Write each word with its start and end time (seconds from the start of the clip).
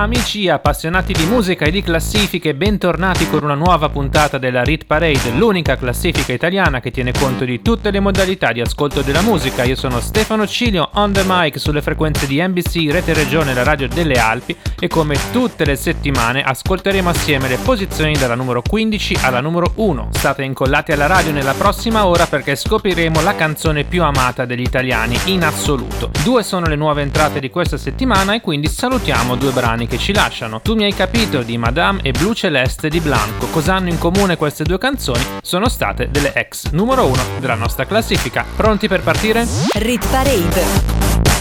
Amici 0.00 0.48
appassionati 0.48 1.12
di 1.12 1.26
musica 1.26 1.64
e 1.64 1.72
di 1.72 1.82
classifiche, 1.82 2.54
bentornati 2.54 3.28
con 3.28 3.42
una 3.42 3.54
nuova 3.54 3.88
puntata 3.88 4.38
della 4.38 4.62
Rit 4.62 4.84
Parade, 4.84 5.32
l'unica 5.32 5.76
classifica 5.76 6.32
italiana 6.32 6.78
che 6.78 6.92
tiene 6.92 7.10
conto 7.10 7.44
di 7.44 7.60
tutte 7.62 7.90
le 7.90 7.98
modalità 7.98 8.52
di 8.52 8.60
ascolto 8.60 9.02
della 9.02 9.22
musica. 9.22 9.64
Io 9.64 9.74
sono 9.74 9.98
Stefano 9.98 10.46
Cilio, 10.46 10.90
on 10.92 11.12
the 11.12 11.24
mic 11.26 11.58
sulle 11.58 11.82
frequenze 11.82 12.28
di 12.28 12.40
NBC, 12.40 12.92
Rete 12.92 13.12
Regione, 13.12 13.52
la 13.54 13.64
radio 13.64 13.88
delle 13.88 14.20
Alpi 14.20 14.54
e 14.78 14.86
come 14.86 15.18
tutte 15.32 15.64
le 15.64 15.74
settimane 15.74 16.44
ascolteremo 16.44 17.10
assieme 17.10 17.48
le 17.48 17.56
posizioni 17.56 18.12
dalla 18.12 18.36
numero 18.36 18.62
15 18.62 19.16
alla 19.22 19.40
numero 19.40 19.72
1. 19.74 20.10
State 20.12 20.44
incollati 20.44 20.92
alla 20.92 21.06
radio 21.06 21.32
nella 21.32 21.54
prossima 21.54 22.06
ora 22.06 22.26
perché 22.26 22.54
scopriremo 22.54 23.20
la 23.22 23.34
canzone 23.34 23.82
più 23.82 24.04
amata 24.04 24.44
degli 24.44 24.60
italiani 24.60 25.18
in 25.24 25.42
assoluto. 25.42 26.12
Due 26.22 26.44
sono 26.44 26.66
le 26.66 26.76
nuove 26.76 27.02
entrate 27.02 27.40
di 27.40 27.50
questa 27.50 27.76
settimana 27.76 28.34
e 28.34 28.40
quindi 28.40 28.68
salutiamo 28.68 29.34
due 29.34 29.50
brani 29.50 29.86
che 29.88 29.98
ci 29.98 30.12
lasciano. 30.12 30.60
Tu 30.60 30.74
mi 30.74 30.84
hai 30.84 30.94
capito 30.94 31.42
di 31.42 31.58
Madame 31.58 32.00
e 32.02 32.12
Blu 32.12 32.34
Celeste 32.34 32.88
di 32.88 33.00
Blanco. 33.00 33.46
Cosa 33.48 33.74
hanno 33.74 33.88
in 33.88 33.98
comune 33.98 34.36
queste 34.36 34.62
due 34.62 34.78
canzoni? 34.78 35.24
Sono 35.42 35.68
state 35.68 36.10
delle 36.10 36.32
ex 36.34 36.70
numero 36.70 37.06
uno 37.06 37.22
della 37.40 37.54
nostra 37.54 37.86
classifica. 37.86 38.44
Pronti 38.54 38.86
per 38.86 39.02
partire? 39.02 39.46
Rit 39.74 40.06
Parade. 40.08 40.62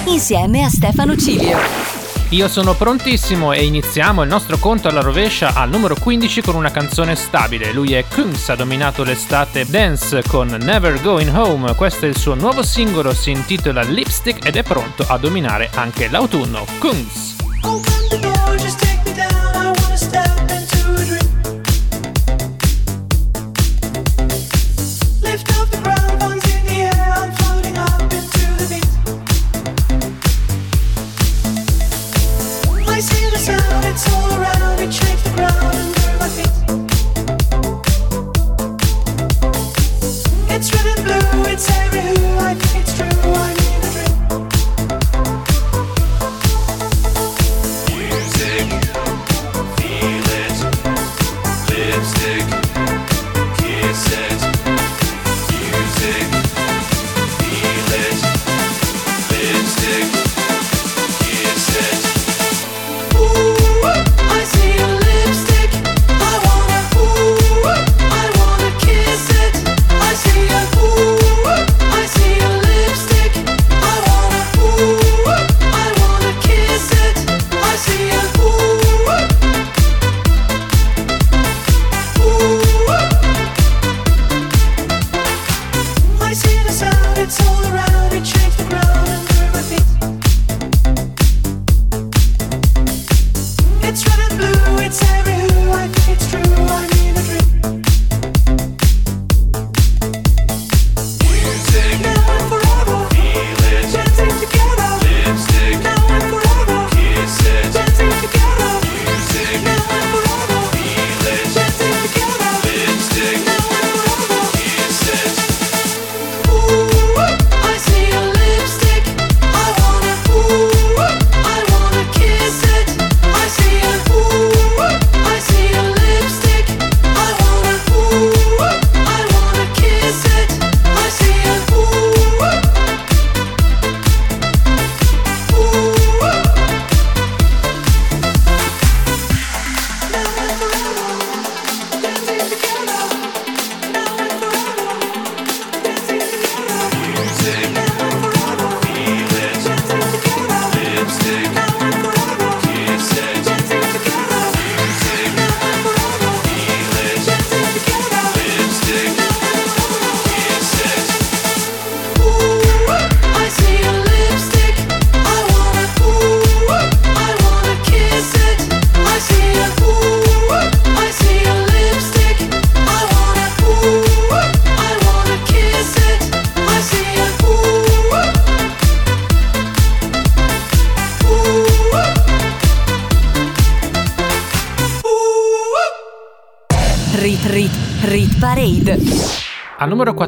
Insieme 0.05 0.63
a 0.63 0.69
Stefano 0.69 1.15
Cilio. 1.15 1.57
Io 2.31 2.49
sono 2.49 2.73
prontissimo 2.73 3.53
e 3.53 3.63
iniziamo 3.63 4.21
il 4.21 4.27
nostro 4.27 4.57
conto 4.57 4.89
alla 4.89 4.99
rovescia 4.99 5.53
al 5.53 5.69
numero 5.69 5.95
15 5.95 6.41
con 6.41 6.55
una 6.55 6.71
canzone 6.71 7.15
stabile. 7.15 7.71
Lui 7.71 7.93
è 7.93 8.03
Kunz, 8.05 8.49
ha 8.49 8.55
dominato 8.55 9.03
l'estate 9.03 9.65
dance 9.65 10.23
con 10.27 10.47
Never 10.59 11.01
Going 11.01 11.33
Home. 11.33 11.73
Questo 11.75 12.05
è 12.05 12.09
il 12.09 12.17
suo 12.17 12.33
nuovo 12.33 12.63
singolo, 12.63 13.13
si 13.13 13.31
intitola 13.31 13.81
Lipstick 13.81 14.45
ed 14.45 14.57
è 14.57 14.63
pronto 14.63 15.05
a 15.07 15.17
dominare 15.17 15.69
anche 15.73 16.09
l'autunno. 16.09 16.65
Kunz. 16.79 17.35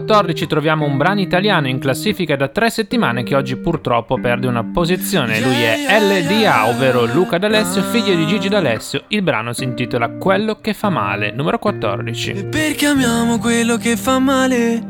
14 0.10 0.48
troviamo 0.48 0.88
un 0.88 0.98
brano 0.98 1.22
italiano 1.22 1.68
in 1.68 1.78
classifica 1.78 2.36
da 2.36 2.48
tre 2.48 2.72
settimane 2.72 3.22
che 3.22 3.36
oggi 3.36 3.56
purtroppo 3.58 4.20
perde 4.20 4.48
una 4.48 4.64
posizione. 4.64 5.40
Lui 5.40 5.62
è 5.62 5.86
LDA, 6.00 6.68
ovvero 6.68 7.06
Luca 7.06 7.38
D'Alessio, 7.38 7.84
figlio 7.84 8.16
di 8.16 8.26
Gigi 8.26 8.50
D'Alessio. 8.50 9.04
Il 9.10 9.22
brano 9.22 9.54
si 9.54 9.66
intitola 9.66 10.10
Quello 10.10 10.62
che 10.62 10.74
fa 10.74 10.90
male, 10.90 11.30
numero 11.32 11.60
14. 11.60 12.32
E 12.32 12.44
perché 12.46 12.88
amiamo 12.88 13.38
quello 13.38 13.78
che 13.78 13.96
fa 13.98 14.18
male? 14.18 14.82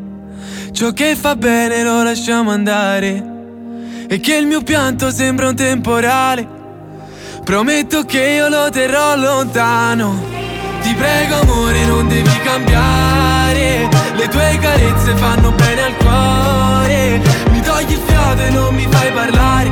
Ciò 0.71 0.94
che 0.94 1.18
fa 1.18 1.36
bene 1.36 1.83
lo 1.83 2.01
lasciamo 2.01 2.51
andare. 2.51 3.22
E 4.07 4.22
che 4.22 4.38
il 4.38 4.48
mio 4.48 4.62
pianto 4.62 5.12
sembra 5.12 5.50
un 5.50 5.56
temporale. 5.56 6.48
Prometto 7.44 8.06
che 8.06 8.24
io 8.24 8.48
lo 8.48 8.69
terrò 8.69 9.18
lontano. 9.18 10.18
Ti 10.81 10.94
prego 10.94 11.42
amore 11.42 11.86
non 11.86 12.07
devi 12.07 12.39
cambiare 12.42 14.09
le 14.19 14.27
tue 14.27 14.57
carezze 14.60 15.16
fanno 15.16 15.51
bene 15.54 15.81
al 15.81 15.95
cuore. 15.95 17.21
Mi 17.51 17.62
togli 17.62 17.92
il 17.92 18.01
fiato 18.06 18.42
e 18.42 18.50
non 18.50 18.75
mi 18.75 18.86
fai 18.89 19.12
parlare. 19.13 19.71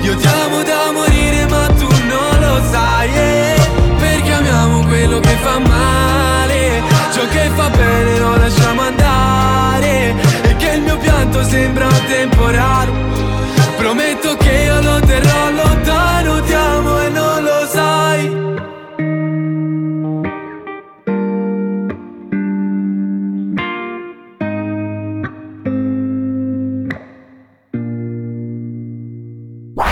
Io 0.00 0.16
ti 0.16 0.26
amo 0.26 0.62
da 0.62 0.90
morire 0.90 1.46
ma 1.48 1.66
tu 1.66 1.86
non 1.86 2.40
lo 2.40 2.62
sai 2.70 3.10
yeah. 3.10 3.68
Perché 3.98 4.32
amiamo 4.32 4.84
quello 4.86 5.20
che 5.20 5.36
fa 5.42 5.58
male. 5.58 6.82
Ciò 7.12 7.28
che 7.28 7.50
fa 7.54 7.68
bene 7.68 8.18
lo 8.18 8.36
lasciamo 8.36 8.80
andare. 8.80 10.14
E 10.44 10.56
che 10.56 10.70
il 10.76 10.80
mio 10.80 10.96
pianto 10.96 11.44
sembra 11.44 11.86
temporale. 12.08 13.33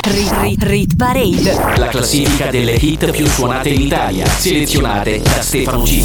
Rit, 0.04 0.32
rit, 0.40 0.62
rit 0.64 0.96
Parade. 0.96 1.78
La 1.78 1.86
classifica 1.86 2.50
delle 2.50 2.72
hit 2.72 3.08
più 3.12 3.24
suonate 3.24 3.68
in 3.68 3.82
Italia, 3.82 4.26
selezionate 4.26 5.20
da 5.20 5.40
Stefano 5.40 5.84
G. 5.84 6.02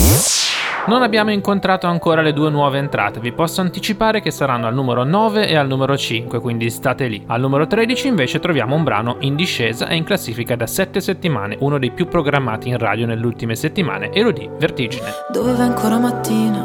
Non 0.85 1.01
abbiamo 1.01 1.31
incontrato 1.31 1.87
ancora 1.87 2.21
le 2.21 2.31
due 2.31 2.51
nuove 2.51 2.77
entrate, 2.77 3.19
vi 3.19 3.31
posso 3.31 3.59
anticipare 3.61 4.21
che 4.21 4.29
saranno 4.29 4.67
al 4.67 4.75
numero 4.75 5.03
9 5.03 5.47
e 5.47 5.55
al 5.55 5.65
numero 5.65 5.97
5, 5.97 6.39
quindi 6.39 6.69
state 6.69 7.07
lì. 7.07 7.23
Al 7.25 7.41
numero 7.41 7.65
13 7.65 8.07
invece 8.07 8.39
troviamo 8.39 8.75
un 8.75 8.83
brano 8.83 9.15
in 9.21 9.35
discesa 9.35 9.87
e 9.87 9.95
in 9.95 10.03
classifica 10.03 10.55
da 10.55 10.67
7 10.67 11.01
settimane, 11.01 11.57
uno 11.59 11.79
dei 11.79 11.89
più 11.89 12.07
programmati 12.07 12.69
in 12.69 12.77
radio 12.77 13.07
nelle 13.07 13.25
ultime 13.25 13.55
settimane, 13.55 14.11
Elodie 14.13 14.51
Vertigine. 14.59 15.11
Dove 15.31 15.53
va 15.53 15.63
ancora 15.63 15.97
mattina? 15.97 16.59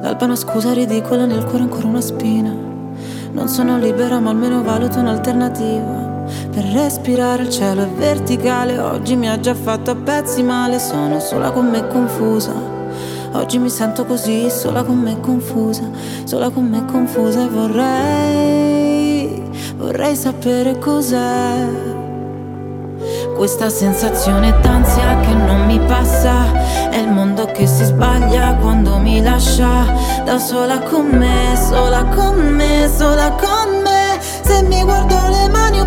L'alba 0.00 0.20
è 0.20 0.24
una 0.24 0.36
scusa 0.36 0.72
ridicola, 0.72 1.26
nel 1.26 1.44
cuore 1.46 1.64
ancora 1.64 1.88
una 1.88 2.00
spina. 2.00 2.54
Non 3.32 3.48
sono 3.48 3.76
libera 3.76 4.20
ma 4.20 4.30
almeno 4.30 4.62
valuto 4.62 5.00
un'alternativa 5.00 6.03
per 6.54 6.64
respirare 6.66 7.42
il 7.42 7.50
cielo 7.50 7.82
è 7.82 7.88
verticale. 7.88 8.78
Oggi 8.78 9.16
mi 9.16 9.28
ha 9.28 9.40
già 9.40 9.54
fatto 9.54 9.90
a 9.90 9.96
pezzi 9.96 10.42
male. 10.44 10.78
Sono 10.78 11.18
sola 11.18 11.50
con 11.50 11.68
me 11.68 11.86
confusa. 11.88 12.52
Oggi 13.32 13.58
mi 13.58 13.68
sento 13.68 14.04
così 14.04 14.48
sola 14.48 14.84
con 14.84 14.98
me 15.00 15.18
confusa. 15.18 15.90
Sola 16.22 16.50
con 16.50 16.68
me 16.68 16.84
confusa 16.84 17.42
e 17.42 17.48
vorrei 17.48 18.94
Vorrei 19.76 20.14
sapere 20.14 20.78
cos'è. 20.78 21.66
Questa 23.36 23.68
sensazione 23.68 24.54
d'ansia 24.62 25.20
che 25.20 25.34
non 25.34 25.66
mi 25.66 25.78
passa. 25.80 26.88
È 26.88 26.96
il 26.96 27.08
mondo 27.08 27.46
che 27.46 27.66
si 27.66 27.84
sbaglia 27.84 28.54
quando 28.54 28.98
mi 28.98 29.20
lascia. 29.20 29.84
Da 30.24 30.38
sola 30.38 30.78
con 30.78 31.06
me, 31.06 31.56
sola 31.56 32.04
con 32.04 32.36
me, 32.36 32.88
sola 32.96 33.32
con 33.32 33.82
me. 33.82 34.18
Se 34.20 34.62
mi 34.62 34.82
guardo 34.82 35.23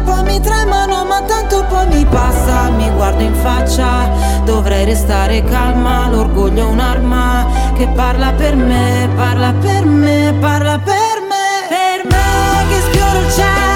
le 0.07 0.13
mani 0.13 0.15
un 0.15 0.15
po' 0.15 0.23
mi 0.23 0.39
tremano 0.39 1.05
Ma 1.05 1.21
tanto 1.21 1.65
poi 1.65 1.87
mi 1.87 2.05
passa, 2.05 2.69
mi 2.69 2.89
guardo 2.91 3.23
in 3.23 3.33
faccia 3.35 4.09
Dovrei 4.43 4.85
restare 4.85 5.43
calma, 5.43 6.09
l'orgoglio 6.09 6.67
è 6.67 6.71
un'arma 6.71 7.45
Che 7.75 7.87
parla 7.89 8.31
per 8.33 8.55
me, 8.55 9.09
parla 9.15 9.53
per 9.53 9.85
me, 9.85 10.33
parla 10.39 10.79
per 10.79 11.21
me. 11.29 11.67
Per 11.69 12.05
me 12.05 12.67
che 12.69 12.81
sfioro 12.81 13.19
il 13.19 13.31
cielo 13.31 13.66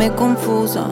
me 0.00 0.14
confusa. 0.14 0.86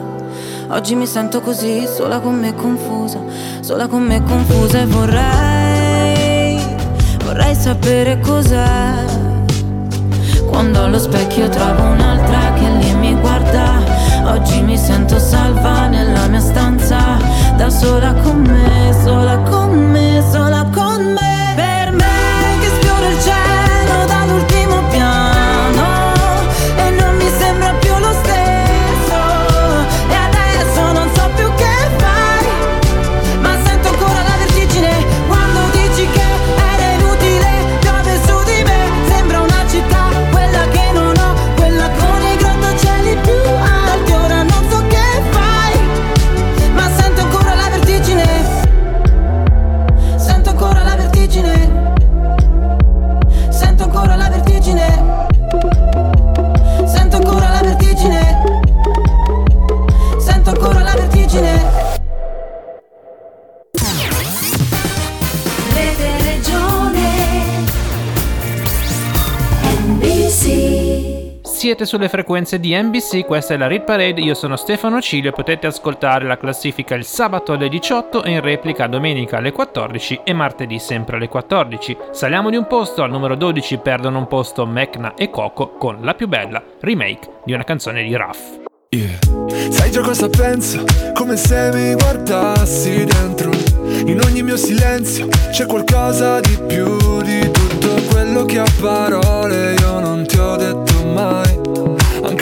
Oggi 0.67 0.93
mi 0.93 1.07
sento 1.07 1.41
così, 1.41 1.87
sola 1.87 2.19
con 2.19 2.35
me 2.35 2.53
confusa 2.53 3.19
Sola 3.59 3.87
con 3.87 4.03
me 4.03 4.21
confusa 4.21 4.81
e 4.81 4.85
vorrei 4.85 6.61
Vorrei 7.25 7.55
sapere 7.55 8.19
cos'è. 8.19 9.05
Quando 10.45 10.83
allo 10.83 10.99
specchio 10.99 11.49
trovo 11.49 11.85
un'altra 11.85 12.53
che 12.53 12.69
lì 12.69 12.93
mi 12.93 13.15
guarda 13.15 13.81
Oggi 14.25 14.61
mi 14.61 14.77
sento 14.77 15.17
salva 15.17 15.87
nella 15.87 16.27
mia 16.27 16.39
stanza 16.39 17.17
Da 17.57 17.71
sola 17.71 18.13
con 18.13 18.41
me, 18.41 18.93
sola 19.03 19.37
con 19.39 19.89
me, 19.89 20.23
sola 20.31 20.48
Siete 71.79 71.95
sulle 71.95 72.09
frequenze 72.09 72.59
di 72.59 72.75
NBC, 72.75 73.23
questa 73.23 73.53
è 73.53 73.57
la 73.57 73.67
Rit 73.67 73.85
Parade, 73.85 74.19
io 74.19 74.33
sono 74.33 74.57
Stefano 74.57 74.99
Cilio 74.99 75.31
potete 75.31 75.65
ascoltare 75.65 76.25
la 76.25 76.35
classifica 76.35 76.93
il 76.93 77.05
sabato 77.05 77.53
alle 77.53 77.69
18 77.69 78.23
e 78.23 78.31
in 78.31 78.41
replica 78.41 78.85
domenica 78.87 79.37
alle 79.37 79.53
14 79.53 80.19
e 80.25 80.33
martedì 80.33 80.77
sempre 80.77 81.15
alle 81.15 81.29
14. 81.29 81.95
Saliamo 82.11 82.49
di 82.49 82.57
un 82.57 82.67
posto, 82.67 83.01
al 83.01 83.09
numero 83.09 83.35
12 83.35 83.77
perdono 83.77 84.17
un 84.17 84.27
posto 84.27 84.65
Mecna 84.65 85.13
e 85.13 85.29
Coco 85.29 85.69
con 85.77 85.99
La 86.01 86.15
più 86.15 86.27
bella, 86.27 86.61
remake 86.81 87.29
di 87.45 87.53
una 87.53 87.63
canzone 87.63 88.03
di 88.03 88.13
Ruff. 88.13 88.59
Yeah. 88.89 89.17
Sai 89.69 89.89
già 89.89 90.01
cosa 90.01 90.27
penso? 90.27 90.83
Come 91.13 91.37
se 91.37 91.69
mi 91.71 91.93
guardassi 91.93 93.05
dentro. 93.05 93.51
In 94.05 94.19
ogni 94.25 94.43
mio 94.43 94.57
silenzio 94.57 95.27
c'è 95.51 95.65
qualcosa 95.65 96.41
di 96.41 96.57
più 96.67 97.21
di 97.21 97.49
tutto 97.51 97.93
quello 98.09 98.43
che 98.43 98.59
a 98.59 98.67
parole 98.81 99.75
io 99.75 99.99
non 99.99 100.08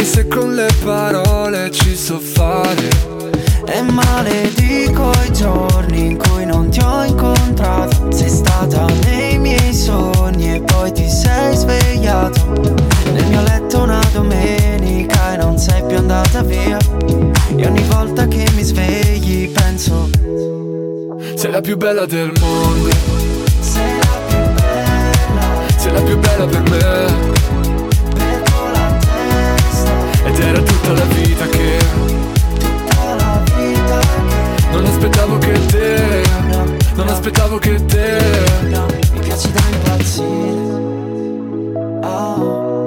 se 0.08 0.28
con 0.28 0.56
le 0.56 0.70
parole 0.84 1.70
ci 1.70 1.96
so 1.96 2.18
fare. 2.20 3.16
E 3.66 3.82
maledico 3.82 5.12
i 5.26 5.34
giorni 5.34 6.12
in 6.12 6.18
cui 6.18 6.46
non 6.46 6.70
ti 6.70 6.80
ho 6.80 7.04
incontrato 7.04 8.10
Sei 8.14 8.30
stata 8.30 8.86
nei 9.04 9.38
miei 9.38 9.74
sogni 9.74 10.56
e 10.56 10.62
poi 10.62 10.94
ti 10.94 11.10
sei 11.10 11.54
svegliato 11.54 12.54
Nel 13.12 13.26
mio 13.26 13.42
letto 13.42 13.82
una 13.82 14.00
domenica 14.14 15.34
e 15.34 15.38
non 15.38 15.58
sei 15.58 15.84
più 15.86 15.98
andata 15.98 16.44
via 16.44 16.78
E 17.58 17.68
ogni 17.68 17.84
volta 17.90 18.26
che 18.28 18.48
mi 18.56 18.64
svegli 18.64 19.52
penso 19.52 20.10
Sei 21.36 21.52
la 21.52 21.60
più 21.60 21.76
bella 21.76 22.06
del 22.06 22.32
mondo. 22.40 22.90
Sei 23.60 23.98
la 24.00 24.20
più 24.28 24.38
bella, 24.56 25.78
Sei 25.78 25.92
la 25.92 26.02
più 26.02 26.18
bella 26.18 26.46
per 26.46 26.70
me. 26.70 27.37
Ed 30.38 30.44
era 30.44 30.62
tutta 30.62 30.94
la 30.94 31.04
vita 31.06 31.48
che 31.48 31.80
non 34.72 34.86
aspettavo 34.86 35.38
che 35.40 35.66
te. 35.66 36.22
Non 36.94 37.08
aspettavo 37.08 37.58
che 37.58 37.84
te. 37.86 38.20
mi 39.14 39.20
piaci 39.20 39.52
da 39.52 39.62
impazzire 39.72 40.76
Oh 42.04 42.87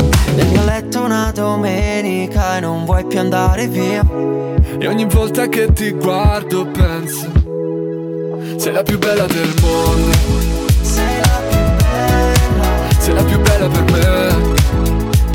nel 0.49 0.65
letto 0.65 1.01
una 1.03 1.31
domenica 1.33 2.57
e 2.57 2.59
non 2.59 2.85
vuoi 2.85 3.05
più 3.05 3.19
andare 3.19 3.67
via. 3.67 4.03
E 4.79 4.87
ogni 4.87 5.05
volta 5.05 5.47
che 5.47 5.71
ti 5.73 5.91
guardo 5.91 6.65
penso 6.65 7.29
Sei 8.57 8.71
la 8.73 8.83
più 8.83 8.97
bella 8.97 9.25
del 9.25 9.53
mondo. 9.61 10.11
Sei 10.81 11.19
la 11.19 11.41
più 11.49 11.59
bella. 11.77 12.67
Sei 12.99 13.13
la 13.13 13.23
più 13.23 13.39
bella 13.39 13.67
per 13.67 13.83
me. 13.91 13.99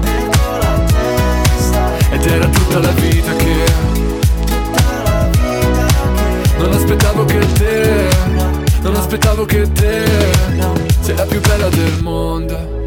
Perdo 0.01 0.59
la 0.61 0.85
testa 0.87 1.99
Ed 2.11 2.27
era 2.27 2.47
tutta 2.49 2.79
la 2.79 2.91
vita 2.91 3.37
che 3.37 3.65
Tutta 4.45 5.03
la 5.03 5.29
vita 5.31 5.87
che 5.87 6.59
Non 6.59 6.73
aspettavo 6.73 7.25
che 7.25 7.53
te 7.53 8.09
Non 8.83 8.97
aspettavo 8.97 9.45
che 9.45 9.73
te. 9.73 10.05
Sei 11.01 11.17
la 11.17 11.25
più 11.25 11.41
bella 11.41 11.69
del 11.69 12.03
mondo 12.03 12.86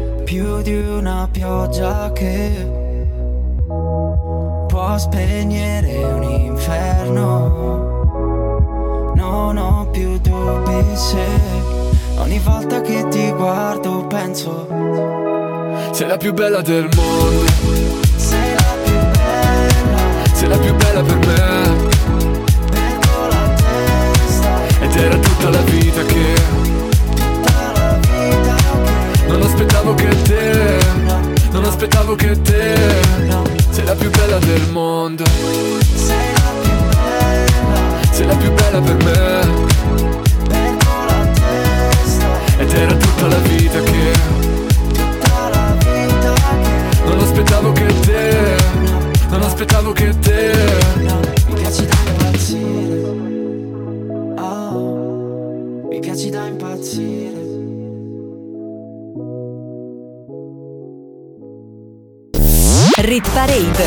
può 4.68 4.96
spegnere 4.96 6.04
un 6.04 6.22
inferno. 6.22 7.22
Non 9.16 9.56
ho 9.56 9.88
più 9.90 10.18
dubbi 10.20 10.96
se 10.96 11.26
ogni 12.18 12.38
volta 12.38 12.80
che 12.80 13.08
ti 13.08 13.32
guardo 13.32 14.06
penso 14.06 14.68
sei 15.92 16.06
la 16.06 16.16
più 16.16 16.32
bella 16.32 16.62
del 16.62 16.88
mondo. 16.94 17.44
Sei 18.16 18.54
la 18.54 18.74
più 18.84 18.94
bella. 18.94 19.98
Sei 20.32 20.48
la 20.48 20.56
più 20.56 20.74
bella 20.74 21.02
per 21.02 21.16
me. 21.16 21.88
Perdo 22.70 23.28
la 23.28 23.54
testa. 23.54 24.80
Ed 24.80 24.96
era 24.96 25.16
tutta 25.18 25.50
la 25.50 25.60
vita 25.62 26.02
che. 26.04 26.69
Aspettavo 29.60 29.94
che 29.94 30.22
te. 30.22 30.78
Non 31.52 31.64
aspettavo 31.64 32.14
che 32.14 32.40
te. 32.40 32.74
Sei 33.70 33.84
la 33.84 33.94
più 33.94 34.10
bella 34.10 34.38
del 34.38 34.68
mondo. 34.70 35.24
Sei 35.26 36.32
la 36.32 36.52
più 36.62 36.72
bella. 36.88 38.00
Sei 38.10 38.26
la 38.26 38.36
più 38.36 38.52
bella 38.52 38.80
per 38.80 38.96
me. 39.04 39.68
Perdo 40.48 41.04
la 41.06 41.26
testa. 41.34 42.28
Ed 42.58 42.72
era 42.72 42.94
tutta 42.94 43.26
la 43.26 43.38
vita 43.38 43.80
che. 43.82 44.38
Non 47.04 47.18
aspettavo 47.18 47.72
che 47.72 48.00
te, 48.00 48.56
non 49.30 49.42
aspettavo 49.42 49.92
che 49.92 50.18
te 50.20 50.52
Mi 51.48 51.54
piaci 51.54 51.86
da 51.86 51.96
impazzire 52.06 53.02
oh, 54.38 55.88
Mi 55.88 55.98
piaci 55.98 56.30
da 56.30 56.46
impazzire 56.46 57.39
Rit 63.10 63.28
Parade 63.32 63.84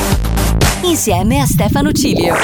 insieme 0.81 1.39
a 1.39 1.45
Stefano 1.45 1.93
Cilio. 1.93 2.35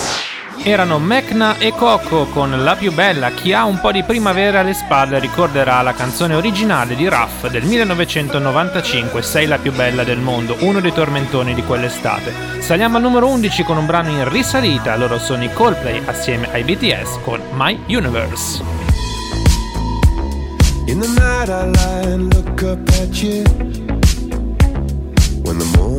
Erano 0.64 0.98
Mecna 0.98 1.58
e 1.58 1.74
Coco 1.76 2.28
con 2.28 2.64
La 2.64 2.78
più 2.78 2.94
bella. 2.94 3.32
Chi 3.32 3.52
ha 3.52 3.66
un 3.66 3.82
po' 3.82 3.92
di 3.92 4.02
primavera 4.04 4.62
alle 4.62 4.74
spalle 4.74 5.20
ricorderà 5.20 5.82
la 5.82 5.92
canzone 5.92 6.36
originale 6.36 6.96
di 6.96 7.10
Raff 7.10 7.50
del 7.50 7.66
1995, 7.66 9.22
Sei 9.22 9.46
la 9.46 9.58
più 9.58 9.74
bella 9.74 10.06
del 10.06 10.20
mondo, 10.20 10.56
uno 10.62 10.80
dei 10.80 10.94
tormentoni 10.94 11.54
di 11.54 11.64
quell'estate. 11.64 12.62
Saliamo 12.62 12.96
al 12.96 13.04
numero 13.04 13.28
11 13.28 13.64
con 13.64 13.76
un 13.76 13.86
brano 13.86 14.12
in 14.12 14.30
risalita, 14.30 14.96
loro 14.96 15.20
sono 15.20 15.44
i 15.44 15.52
Coldplay 15.52 16.02
assieme 16.06 16.50
ai 16.54 16.64
BTS 16.64 17.20
con 17.26 17.42
My 17.56 17.78
Universe. 17.88 18.64
In 20.86 21.02
the 21.02 21.08
night 21.08 21.50
I 21.50 21.70
lie 21.72 22.14
and 22.14 22.34
look 22.34 22.62
up 22.62 22.88
at 23.02 23.22
you. 23.22 23.89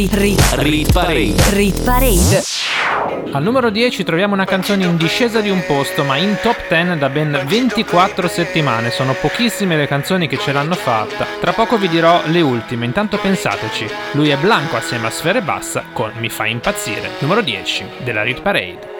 Rit 0.00 0.14
Rit 0.14 0.54
Rit 0.54 0.92
Parade. 0.94 1.34
Rit 1.50 1.84
Parade. 1.84 2.42
Al 3.32 3.42
numero 3.42 3.68
10 3.68 4.02
troviamo 4.02 4.32
una 4.32 4.46
canzone 4.46 4.84
in 4.84 4.96
discesa 4.96 5.42
di 5.42 5.50
un 5.50 5.62
posto, 5.66 6.04
ma 6.04 6.16
in 6.16 6.38
top 6.40 6.56
10 6.68 6.96
da 6.96 7.10
ben 7.10 7.38
24 7.44 8.26
settimane. 8.26 8.90
Sono 8.90 9.12
pochissime 9.12 9.76
le 9.76 9.86
canzoni 9.86 10.26
che 10.26 10.38
ce 10.38 10.52
l'hanno 10.52 10.74
fatta. 10.74 11.26
Tra 11.38 11.52
poco 11.52 11.76
vi 11.76 11.88
dirò 11.90 12.22
le 12.28 12.40
ultime, 12.40 12.86
intanto 12.86 13.18
pensateci. 13.18 13.86
Lui 14.12 14.30
è 14.30 14.38
Blanco 14.38 14.76
assieme 14.76 15.08
a 15.08 15.10
Sfere 15.10 15.42
Bassa 15.42 15.84
con 15.92 16.12
Mi 16.16 16.30
fa 16.30 16.46
impazzire, 16.46 17.10
numero 17.18 17.42
10 17.42 17.84
della 18.02 18.22
Rit 18.22 18.40
Parade. 18.40 18.99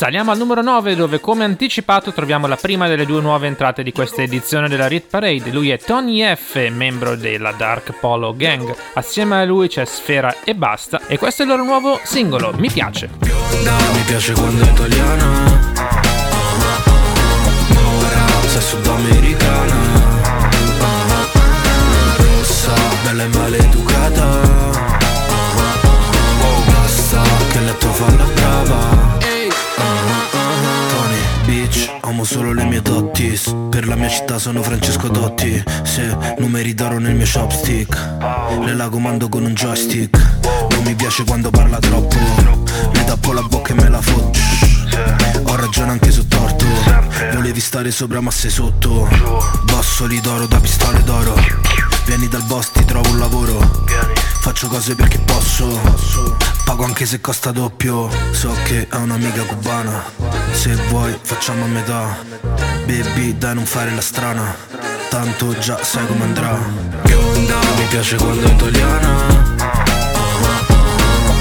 Saliamo 0.00 0.30
al 0.30 0.38
numero 0.38 0.62
9 0.62 0.96
dove 0.96 1.20
come 1.20 1.44
anticipato 1.44 2.10
troviamo 2.12 2.46
la 2.46 2.56
prima 2.56 2.88
delle 2.88 3.04
due 3.04 3.20
nuove 3.20 3.46
entrate 3.46 3.82
di 3.82 3.92
questa 3.92 4.22
edizione 4.22 4.66
della 4.66 4.88
Rit 4.88 5.08
Parade. 5.10 5.50
Lui 5.50 5.68
è 5.68 5.78
Tony 5.78 6.22
F, 6.34 6.70
membro 6.70 7.16
della 7.16 7.52
Dark 7.52 7.92
Polo 8.00 8.34
Gang. 8.34 8.74
Assieme 8.94 9.42
a 9.42 9.44
lui 9.44 9.68
c'è 9.68 9.84
Sfera 9.84 10.36
e 10.42 10.54
Basta 10.54 11.02
e 11.06 11.18
questo 11.18 11.42
è 11.42 11.44
il 11.44 11.50
loro 11.50 11.64
nuovo 11.64 12.00
singolo, 12.02 12.54
Mi 12.56 12.70
piace. 12.70 13.10
Mi 13.20 14.02
piace 14.06 14.32
quando 14.32 14.64
è 14.64 14.70
italiana 14.70 15.26
Mora, 17.68 18.26
sei 18.46 18.62
sudamericana 18.62 19.74
Rossa, 22.16 22.72
bella 23.04 23.22
e 23.22 23.28
maleducata 23.28 24.79
amo 32.20 32.24
solo 32.24 32.52
le 32.52 32.64
mie 32.64 32.82
dottis 32.82 33.54
Per 33.70 33.86
la 33.88 33.94
mia 33.94 34.08
città 34.08 34.38
sono 34.38 34.62
Francesco 34.62 35.08
Dotti. 35.08 35.62
Se 35.84 36.14
numeri 36.38 36.74
d'oro 36.74 36.98
nel 36.98 37.14
mio 37.14 37.24
chopstick 37.24 37.96
Le 38.62 38.74
la 38.74 38.88
comando 38.88 39.28
con 39.28 39.44
un 39.44 39.54
joystick. 39.54 40.18
Non 40.70 40.82
mi 40.84 40.94
piace 40.94 41.24
quando 41.24 41.50
parla 41.50 41.78
troppo. 41.78 42.16
Le 42.92 43.04
tappo 43.04 43.32
la 43.32 43.42
bocca 43.42 43.72
e 43.72 43.74
me 43.74 43.88
la 43.88 44.00
fotto. 44.00 44.38
Ho 45.44 45.56
ragione 45.56 45.92
anche 45.92 46.10
su 46.10 46.26
torto. 46.28 46.66
Volevi 47.32 47.60
stare 47.60 47.90
sopra 47.90 48.20
ma 48.20 48.30
sei 48.30 48.50
sotto. 48.50 49.08
Bossoli 49.64 50.20
d'oro 50.20 50.46
da 50.46 50.58
pistole 50.58 51.02
d'oro. 51.04 51.34
Vieni 52.04 52.28
dal 52.28 52.42
boss 52.42 52.70
ti 52.72 52.84
trovo 52.84 53.08
un 53.08 53.18
lavoro 53.18 54.19
Faccio 54.40 54.68
cose 54.68 54.94
perché 54.94 55.18
posso. 55.18 55.68
Pago 56.64 56.84
anche 56.84 57.04
se 57.04 57.20
costa 57.20 57.50
doppio. 57.50 58.08
So 58.32 58.50
che 58.64 58.86
ha 58.88 58.96
un'amica 58.98 59.42
cubana. 59.42 60.02
Se 60.52 60.74
vuoi 60.88 61.16
facciamo 61.20 61.64
a 61.64 61.68
metà. 61.68 62.16
Baby 62.86 63.36
dai 63.36 63.54
non 63.54 63.66
fare 63.66 63.94
la 63.94 64.00
strana. 64.00 64.56
Tanto 65.10 65.56
già 65.58 65.82
sai 65.82 66.06
come 66.06 66.24
andrà. 66.24 66.58
Bionda 67.02 67.58
Mi 67.76 67.84
piace 67.90 68.16
quando 68.16 68.46
è 68.46 68.50
italiana. 68.50 69.08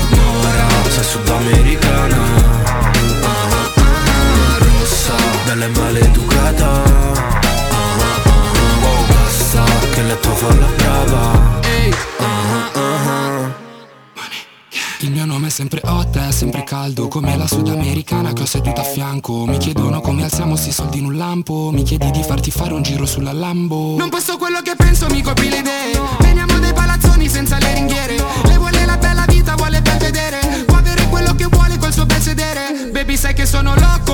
Mora 0.09 0.67
Sei 0.89 1.03
sudamericana. 1.03 2.17
Rossa 4.57 5.15
Bella 5.45 5.65
e 5.65 5.67
maleducata 5.69 6.81
Basta 9.07 9.63
che 9.93 10.01
letto 10.03 10.29
fa 10.35 10.53
la 10.55 10.67
brava 10.75 11.59
Il 15.01 15.11
mio 15.11 15.23
nome 15.23 15.47
è 15.47 15.49
sempre 15.49 15.79
hot, 15.85 16.17
è 16.17 16.31
sempre 16.31 16.65
caldo 16.65 17.07
Come 17.07 17.37
la 17.37 17.47
sudamericana 17.47 18.33
che 18.33 18.41
ho 18.41 18.45
seduta 18.45 18.81
a 18.81 18.83
fianco. 18.83 19.45
Mi 19.45 19.57
chiedono 19.57 20.01
come 20.01 20.23
alziamo 20.23 20.57
sti 20.57 20.73
soldi 20.73 20.97
in 20.97 21.05
un 21.05 21.15
lampo. 21.15 21.69
Mi 21.71 21.83
chiedi 21.83 22.11
di 22.11 22.21
farti 22.21 22.51
fare 22.51 22.73
un 22.73 22.81
giro 22.81 23.05
sulla 23.05 23.31
Lambo. 23.31 23.95
Non 23.97 24.09
posso 24.09 24.35
quello 24.35 24.61
che 24.61 24.73
penso, 24.75 25.07
mi 25.09 25.21
copi 25.21 25.49
le 25.49 25.59
idee. 25.59 25.99
Veniamo 26.19 26.59
dai 26.59 26.73
palazzoni 26.73 27.29
senza 27.29 27.57
le 27.59 27.73
ringhiere. 27.75 28.17
Lei 28.43 28.57
vuole 28.57 28.85
la 28.85 28.97
bella 28.97 29.23
vita, 29.25 29.55
vuole 29.55 29.81
ben 29.81 29.97
vedere. 29.99 30.65
Può 30.65 30.75
avere 30.75 31.07
quello 31.07 31.33
che 31.33 31.45
vuole 31.45 31.77
col 31.77 31.93
suo 31.93 32.05
bel 32.05 32.21
sedere. 32.21 32.89
Baby 32.91 33.15
sai 33.15 33.33
che 33.33 33.45
sono 33.45 33.75
loco 33.75 34.08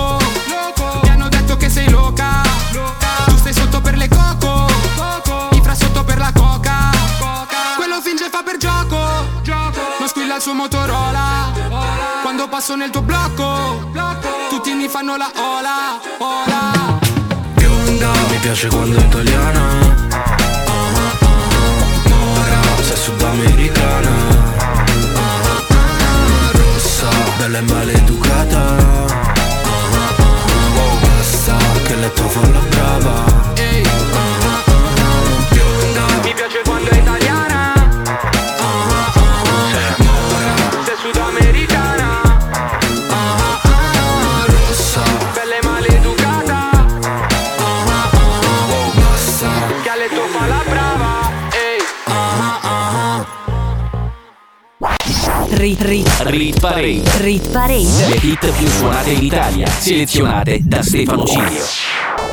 Il 10.35 10.41
suo 10.41 10.53
Motorola. 10.53 11.53
Quando 12.21 12.49
passo 12.49 12.75
nel 12.75 12.89
tuo 12.89 13.01
blocco 13.01 13.89
Tutti 14.49 14.73
mi 14.73 14.89
fanno 14.89 15.15
la 15.15 15.31
ola 15.33 15.97
Ola. 16.17 16.99
Bionda 17.53 18.11
Mi 18.29 18.37
piace 18.41 18.67
quando 18.67 18.97
è 18.97 19.01
italiana. 19.01 19.61
Mora 22.09 22.61
Sei 22.81 22.97
sudamericana. 22.97 24.11
Rossa 26.51 27.07
Bella 27.37 27.57
e 27.57 27.61
maleducata. 27.61 28.75
Basta 31.01 31.55
che 31.85 31.95
letto 31.95 32.27
fa 32.27 32.41
la 32.41 32.59
brava. 32.59 33.53
Bionda 33.53 33.84
Rit, 55.55 55.81
rit, 55.83 56.07
Rit 56.25 56.59
Parade. 56.59 57.01
rit 57.19 57.49
parade. 57.49 58.07
Le 58.09 58.17
hit 58.21 58.51
più 58.57 58.67
suonate 58.67 59.11
in 59.11 59.23
Italia, 59.23 59.65
selezionate 59.67 60.59
da 60.61 60.83
Stefano 60.83 61.25
Cilio. 61.25 61.63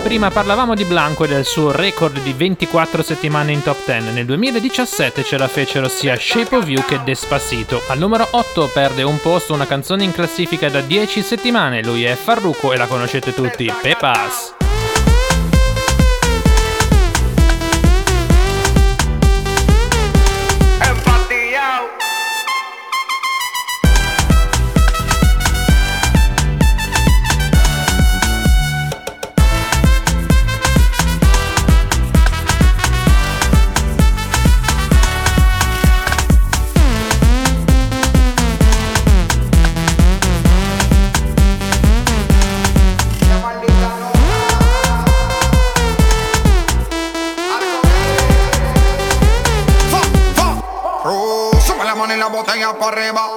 Prima 0.02 0.30
parlavamo 0.30 0.74
di 0.74 0.84
Blanco 0.84 1.24
e 1.24 1.28
del 1.28 1.44
suo 1.44 1.70
record 1.70 2.20
di 2.20 2.32
24 2.32 3.00
settimane 3.00 3.52
in 3.52 3.62
top 3.62 3.76
10. 3.86 4.10
Nel 4.12 4.26
2017 4.26 5.22
ce 5.22 5.38
la 5.38 5.46
fecero 5.46 5.88
sia 5.88 6.16
Shape 6.18 6.56
of 6.56 6.66
You 6.66 6.84
che 6.84 6.98
Despacito. 7.04 7.80
Al 7.86 7.98
numero 7.98 8.26
8 8.28 8.70
perde 8.74 9.04
un 9.04 9.20
posto 9.20 9.54
una 9.54 9.66
canzone 9.66 10.02
in 10.02 10.12
classifica 10.12 10.68
da 10.68 10.80
10 10.80 11.22
settimane. 11.22 11.80
Lui 11.84 12.02
è 12.02 12.16
Farruko 12.16 12.72
e 12.72 12.76
la 12.76 12.86
conoscete 12.86 13.32
tutti, 13.32 13.72
Pepas. 13.80 14.61
Para 52.82 53.00
arriba. 53.00 53.31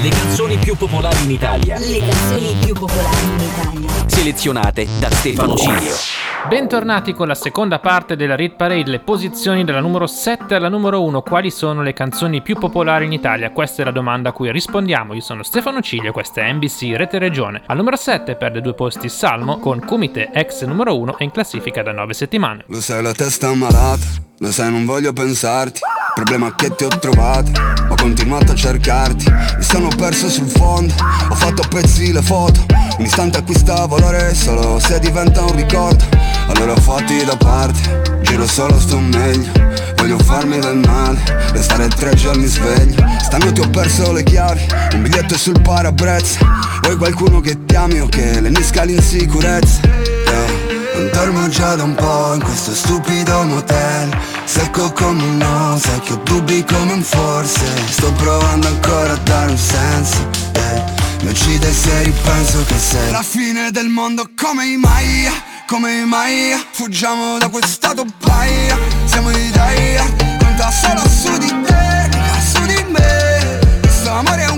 Le 0.00 0.08
canzoni 0.08 0.56
più 0.56 0.76
popolari 0.76 1.22
in 1.22 1.30
Italia. 1.30 1.78
Le 1.78 1.98
canzoni 1.98 2.56
più 2.64 2.74
popolari 2.74 3.24
in 3.24 3.40
Italia. 3.40 4.08
Selezionate 4.08 4.86
da 4.98 5.10
Stefano 5.10 5.56
Cilio. 5.56 6.33
Bentornati 6.46 7.14
con 7.14 7.26
la 7.26 7.34
seconda 7.34 7.78
parte 7.78 8.16
della 8.16 8.36
Rit 8.36 8.56
Parade, 8.56 8.90
le 8.90 9.00
posizioni 9.00 9.64
dalla 9.64 9.80
numero 9.80 10.06
7 10.06 10.54
alla 10.54 10.68
numero 10.68 11.02
1. 11.02 11.22
Quali 11.22 11.50
sono 11.50 11.80
le 11.80 11.94
canzoni 11.94 12.42
più 12.42 12.58
popolari 12.58 13.06
in 13.06 13.12
Italia? 13.12 13.50
Questa 13.50 13.80
è 13.80 13.84
la 13.86 13.90
domanda 13.90 14.28
a 14.28 14.32
cui 14.32 14.52
rispondiamo. 14.52 15.14
Io 15.14 15.22
sono 15.22 15.42
Stefano 15.42 15.80
Ciglio, 15.80 16.12
questa 16.12 16.42
è 16.42 16.52
NBC 16.52 16.96
Rete 16.96 17.18
Regione. 17.18 17.62
Al 17.64 17.78
numero 17.78 17.96
7 17.96 18.36
perde 18.36 18.60
due 18.60 18.74
posti 18.74 19.08
Salmo 19.08 19.58
con 19.58 19.80
Kumite, 19.86 20.30
ex 20.34 20.64
numero 20.64 20.98
1 20.98 21.16
e 21.16 21.24
in 21.24 21.30
classifica 21.30 21.82
da 21.82 21.92
9 21.92 22.12
settimane. 22.12 22.64
Lo 22.66 22.80
sai 22.82 23.02
la 23.02 23.14
testa 23.14 23.52
malata, 23.54 24.04
lo 24.38 24.52
sai 24.52 24.70
non 24.70 24.84
voglio 24.84 25.14
pensarti. 25.14 25.80
Problema 26.14 26.54
che 26.54 26.72
ti 26.74 26.84
ho 26.84 26.88
trovato, 26.88 27.50
ho 27.88 27.94
continuato 27.96 28.52
a 28.52 28.54
cercarti. 28.54 29.24
Mi 29.56 29.62
sono 29.62 29.88
perso 29.88 30.28
sul 30.28 30.46
fondo, 30.46 30.92
ho 31.30 31.34
fatto 31.34 31.66
pezzi 31.68 32.12
le 32.12 32.22
foto. 32.22 32.60
Un 32.98 33.04
istante 33.04 33.38
acquista 33.38 33.86
valore 33.86 34.32
solo 34.34 34.78
se 34.78 35.00
diventa 35.00 35.42
un 35.42 35.56
ricordo. 35.56 36.33
Allora 36.48 36.76
fatti 36.76 37.24
da 37.24 37.36
parte, 37.36 38.20
giro 38.22 38.46
solo 38.46 38.78
sto 38.78 38.98
meglio. 38.98 39.50
Voglio 39.96 40.18
farmi 40.18 40.58
del 40.58 40.76
male, 40.76 41.20
restare 41.52 41.88
tre 41.88 42.14
giorni 42.14 42.46
sveglio. 42.46 43.04
Stanotte 43.22 43.60
ho 43.62 43.68
perso 43.70 44.12
le 44.12 44.22
chiavi, 44.22 44.66
un 44.94 45.02
biglietto 45.02 45.36
sul 45.36 45.60
parabrezza. 45.60 46.40
Vuoi 46.82 46.96
qualcuno 46.96 47.40
che 47.40 47.64
ti 47.64 47.74
ami 47.74 48.00
o 48.00 48.06
che 48.06 48.40
le 48.40 48.50
nisca 48.50 48.84
l'insicurezza? 48.84 49.80
Yeah. 49.86 50.74
Non 50.94 51.10
dormo 51.12 51.48
già 51.48 51.74
da 51.74 51.82
un 51.82 51.94
po' 51.94 52.34
in 52.34 52.42
questo 52.42 52.72
stupido 52.72 53.42
motel 53.42 54.16
Secco 54.44 54.92
come 54.92 55.22
un 55.24 55.36
no, 55.38 55.74
ho 55.74 56.16
dubbi 56.22 56.64
come 56.64 56.92
un 56.92 57.02
forse 57.02 57.64
Sto 57.88 58.12
provando 58.12 58.68
ancora 58.68 59.14
a 59.14 59.16
dare 59.16 59.50
un 59.50 59.58
senso 59.58 60.28
eh. 60.52 60.82
Mi 61.22 61.30
uccide 61.30 61.72
se 61.72 62.02
ripenso 62.04 62.64
che 62.64 62.78
sei 62.78 63.10
La 63.10 63.22
fine 63.22 63.72
del 63.72 63.88
mondo 63.88 64.30
come 64.36 64.66
i 64.66 64.76
Maya, 64.76 65.32
come 65.66 66.00
i 66.00 66.04
Maya 66.04 66.58
Fuggiamo 66.70 67.38
da 67.38 67.48
quest'stato 67.48 68.04
paia, 68.18 68.76
siamo 69.04 69.30
in 69.30 69.38
Italia 69.38 70.04
Conta 70.38 70.70
solo 70.70 71.08
su 71.08 71.36
di 71.38 71.52
te, 71.62 72.08
su 72.52 72.64
di 72.64 72.84
me. 72.90 73.58
Questo 73.80 74.10
amore 74.10 74.44
è 74.44 74.48
un 74.48 74.53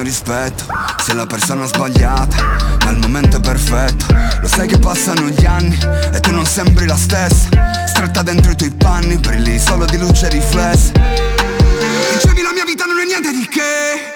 mio 0.00 0.02
rispetto 0.02 0.64
Sei 1.02 1.14
la 1.14 1.26
persona 1.26 1.66
sbagliata, 1.66 2.36
ma 2.84 2.90
il 2.90 2.98
momento 2.98 3.38
è 3.38 3.40
perfetto. 3.40 4.06
Lo 4.40 4.48
sai 4.48 4.66
che 4.66 4.78
passano 4.78 5.28
gli 5.28 5.44
anni 5.44 5.78
e 6.12 6.20
tu 6.20 6.30
non 6.30 6.44
sembri 6.44 6.86
la 6.86 6.96
stessa. 6.96 7.48
Stretta 7.86 8.22
dentro 8.22 8.52
i 8.52 8.56
tuoi 8.56 8.70
panni, 8.70 9.16
brilli 9.16 9.58
solo 9.58 9.84
di 9.86 9.98
luce 9.98 10.28
riflessa. 10.28 10.92
Dicevi 10.92 12.42
la 12.42 12.52
mia 12.52 12.64
vita 12.64 12.84
non 12.84 12.98
è 12.98 13.04
niente 13.04 13.30
di 13.30 13.48
che. 13.48 14.12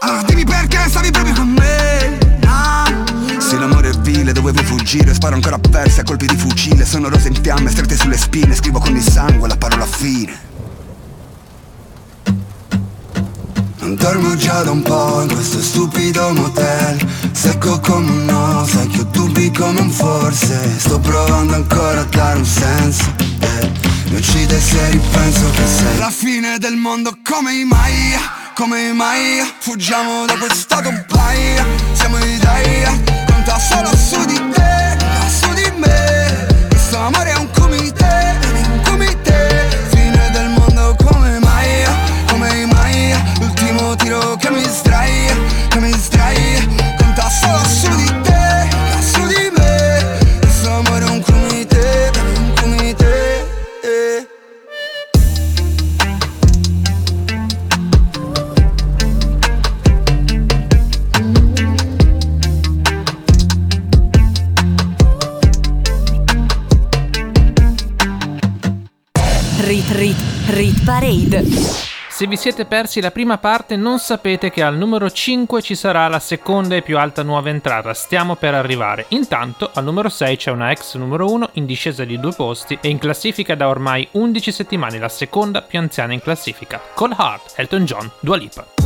Allora 0.00 0.22
dimmi 0.22 0.44
perché 0.44 0.78
stavi 0.88 1.10
proprio 1.10 1.34
con 1.34 1.48
me. 1.48 2.18
Se 3.38 3.58
l'amore 3.58 3.90
è 3.90 3.98
vile 3.98 4.32
dovevo 4.32 4.62
fuggire 4.62 5.12
Sparo 5.12 5.34
ancora 5.34 5.56
a 5.56 5.60
persi 5.60 6.00
a 6.00 6.04
colpi 6.04 6.26
di 6.26 6.36
fucile. 6.36 6.84
Sono 6.84 7.08
rose 7.08 7.28
in 7.28 7.38
fiamme 7.40 7.70
strette 7.70 7.96
sulle 7.96 8.16
spine 8.16 8.54
Scrivo 8.54 8.78
con 8.78 8.96
il 8.96 9.02
sangue 9.02 9.48
la 9.48 9.56
parola 9.56 9.86
fine 9.86 10.51
Non 13.82 13.96
dormo 13.96 14.36
già 14.36 14.62
da 14.62 14.70
un 14.70 14.80
po' 14.82 15.22
in 15.22 15.32
questo 15.32 15.60
stupido 15.60 16.32
motel. 16.34 17.04
Secco 17.32 17.80
come 17.80 18.10
un 18.10 18.24
no, 18.26 18.64
sai 18.64 18.88
ho 18.96 19.02
dubbi 19.10 19.50
come 19.50 19.80
un 19.80 19.90
forse. 19.90 20.78
Sto 20.78 21.00
provando 21.00 21.54
ancora 21.56 22.00
a 22.00 22.04
dare 22.04 22.38
un 22.38 22.44
senso. 22.44 23.12
Eh. 23.40 23.70
Mi 24.10 24.18
uccide 24.18 24.60
se 24.60 24.90
ripenso 24.90 25.50
che 25.50 25.66
sei 25.66 25.98
La 25.98 26.10
fine 26.10 26.58
del 26.58 26.76
mondo 26.76 27.16
come 27.24 27.54
i 27.54 27.64
Maya 27.64 28.20
come 28.54 28.92
mai 28.92 29.40
Fuggiamo 29.60 30.26
da 30.26 30.36
quest'stato 30.36 30.92
paia 31.08 31.64
Siamo 31.92 32.18
in 32.18 32.28
Italia 32.32 33.00
Conta 33.26 33.58
solo 33.58 33.96
su 33.96 34.22
di 34.26 34.50
te 34.52 35.01
Rit 69.82 69.90
Rit 69.90 70.16
Rit 70.50 70.84
Parade. 70.84 71.42
Se 72.08 72.26
vi 72.26 72.36
siete 72.36 72.66
persi 72.66 73.00
la 73.00 73.10
prima 73.10 73.38
parte 73.38 73.74
non 73.74 73.98
sapete 73.98 74.50
che 74.50 74.62
al 74.62 74.76
numero 74.76 75.10
5 75.10 75.60
ci 75.60 75.74
sarà 75.74 76.06
la 76.08 76.20
seconda 76.20 76.76
e 76.76 76.82
più 76.82 76.98
alta 76.98 77.22
nuova 77.22 77.48
entrata, 77.48 77.92
stiamo 77.94 78.36
per 78.36 78.54
arrivare. 78.54 79.06
Intanto 79.08 79.70
al 79.74 79.82
numero 79.82 80.08
6 80.08 80.36
c'è 80.36 80.50
una 80.50 80.70
ex 80.70 80.94
numero 80.96 81.30
1 81.30 81.50
in 81.54 81.66
discesa 81.66 82.04
di 82.04 82.20
due 82.20 82.32
posti 82.32 82.78
e 82.80 82.88
in 82.88 82.98
classifica 82.98 83.54
da 83.54 83.68
ormai 83.68 84.06
11 84.12 84.52
settimane, 84.52 84.98
la 84.98 85.08
seconda 85.08 85.62
più 85.62 85.78
anziana 85.78 86.12
in 86.12 86.20
classifica. 86.20 86.80
Cold 86.94 87.16
Heart, 87.18 87.54
Elton 87.56 87.84
John, 87.84 88.10
Dua 88.20 88.36
Lipa. 88.36 88.81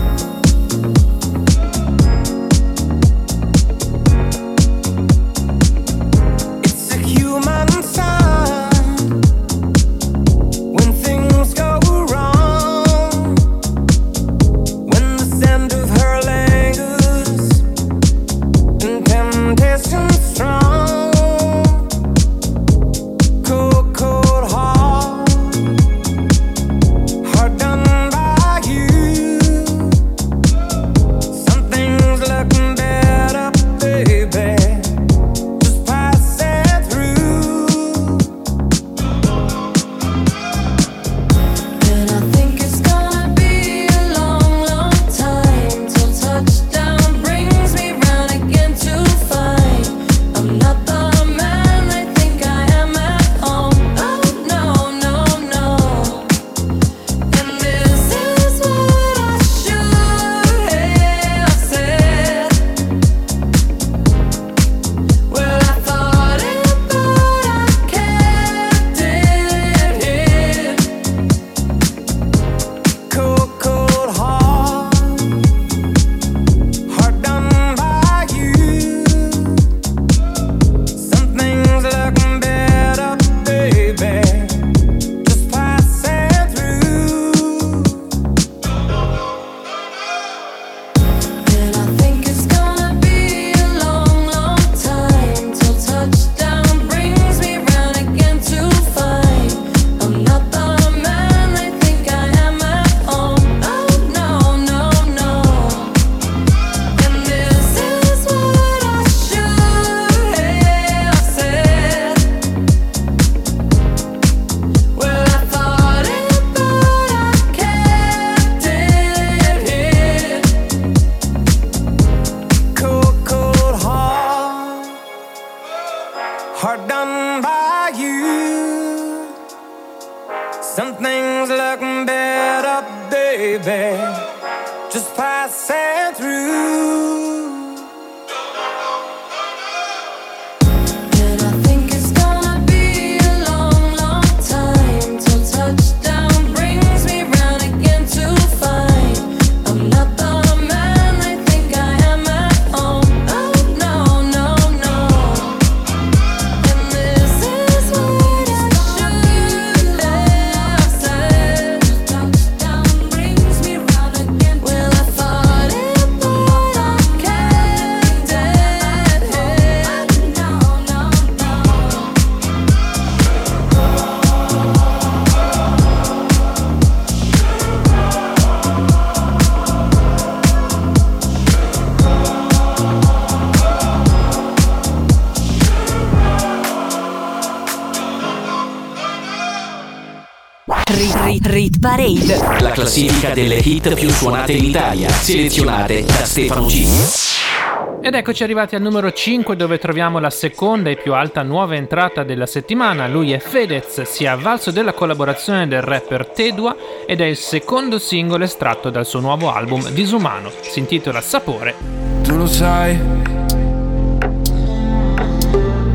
Classifica 192.96 193.34
delle 193.34 193.56
hit 193.56 193.94
più 193.94 194.08
suonate 194.08 194.52
in 194.52 194.64
Italia, 194.64 195.10
selezionate 195.10 196.02
da 196.02 196.24
Stefano 196.24 196.64
G. 196.64 198.00
Ed 198.00 198.14
eccoci 198.14 198.42
arrivati 198.42 198.74
al 198.74 198.80
numero 198.80 199.12
5 199.12 199.54
dove 199.54 199.78
troviamo 199.78 200.18
la 200.18 200.30
seconda 200.30 200.88
e 200.88 200.96
più 200.96 201.12
alta 201.12 201.42
nuova 201.42 201.74
entrata 201.74 202.22
della 202.22 202.46
settimana. 202.46 203.06
Lui 203.06 203.32
è 203.32 203.38
Fedez, 203.38 204.00
si 204.02 204.24
è 204.24 204.28
avvalso 204.28 204.70
della 204.70 204.94
collaborazione 204.94 205.68
del 205.68 205.82
rapper 205.82 206.26
Tedua 206.28 206.74
ed 207.06 207.20
è 207.20 207.26
il 207.26 207.36
secondo 207.36 207.98
singolo 207.98 208.44
estratto 208.44 208.88
dal 208.88 209.04
suo 209.04 209.20
nuovo 209.20 209.52
album 209.52 209.90
Disumano. 209.90 210.50
Si 210.62 210.78
intitola 210.78 211.20
Sapore. 211.20 211.74
Tu 212.22 212.34
lo 212.34 212.46
sai, 212.46 212.98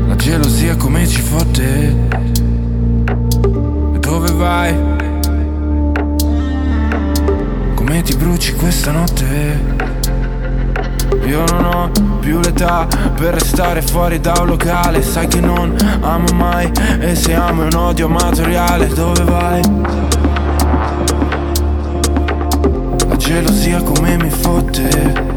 la 0.06 0.14
gelosia 0.14 0.76
come 0.76 1.08
ci 1.08 1.20
fotte. 1.20 1.96
E 3.92 3.98
dove 3.98 4.32
vai? 4.34 5.02
Come 7.92 8.04
ti 8.04 8.16
bruci 8.16 8.54
questa 8.54 8.90
notte? 8.90 9.60
Io 11.26 11.44
non 11.44 11.64
ho 11.66 11.90
più 12.20 12.40
l'età 12.40 12.88
per 13.14 13.34
restare 13.34 13.82
fuori 13.82 14.18
da 14.18 14.32
un 14.40 14.46
locale 14.46 15.02
Sai 15.02 15.26
che 15.26 15.40
non 15.40 15.76
amo 16.00 16.32
mai 16.32 16.72
e 17.00 17.14
se 17.14 17.34
amo 17.34 17.64
è 17.64 17.66
un 17.66 17.74
odio 17.74 18.06
amatoriale 18.06 18.86
Dove 18.86 19.24
vai? 19.24 19.60
La 23.08 23.16
gelosia 23.16 23.82
come 23.82 24.16
mi 24.16 24.30
fotte 24.30 25.31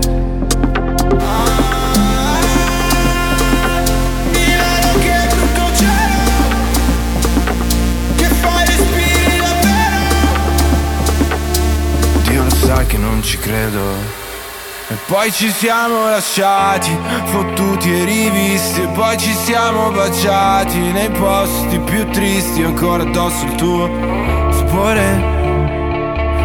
che 12.96 13.02
non 13.02 13.22
ci 13.22 13.38
credo. 13.38 14.24
E 14.88 14.96
poi 15.08 15.32
ci 15.32 15.50
siamo 15.52 16.10
lasciati, 16.10 16.96
fottuti 17.26 17.92
e 17.92 18.06
rivisti 18.06 18.84
E 18.84 18.88
poi 18.90 19.18
ci 19.18 19.34
siamo 19.34 19.90
baciati 19.90 20.78
nei 20.78 21.10
posti 21.10 21.80
più 21.80 22.08
tristi 22.12 22.62
Ancora 22.62 23.02
addosso 23.02 23.46
il 23.46 23.56
tuo 23.56 23.88
sapore. 24.52 25.16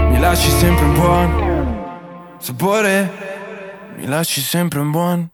Mi 0.08 0.18
lasci 0.18 0.48
sempre 0.48 0.84
un 0.86 0.94
buon 0.94 2.36
sapore 2.38 3.10
Mi 3.96 4.06
lasci 4.06 4.40
sempre 4.40 4.80
un 4.80 4.90
buon 4.90 5.28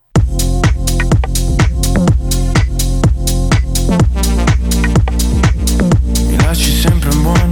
Mi 6.27 6.43
lasci 6.43 6.73
sempre 6.73 7.11
un 7.11 7.23
buon 7.23 7.46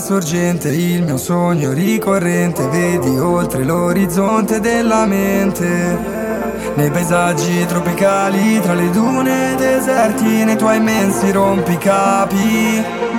Sorgente, 0.00 0.68
il 0.68 1.02
mio 1.02 1.16
sogno 1.16 1.72
ricorrente 1.72 2.66
Vedi 2.68 3.18
oltre 3.18 3.64
l'orizzonte 3.64 4.60
della 4.60 5.06
mente. 5.06 6.16
Nei 6.74 6.90
paesaggi 6.90 7.66
tropicali, 7.66 8.60
tra 8.60 8.74
le 8.74 8.90
dune 8.90 9.54
deserti, 9.56 10.44
nei 10.44 10.56
tuoi 10.56 10.76
immensi 10.76 11.32
rompicapi 11.32 13.17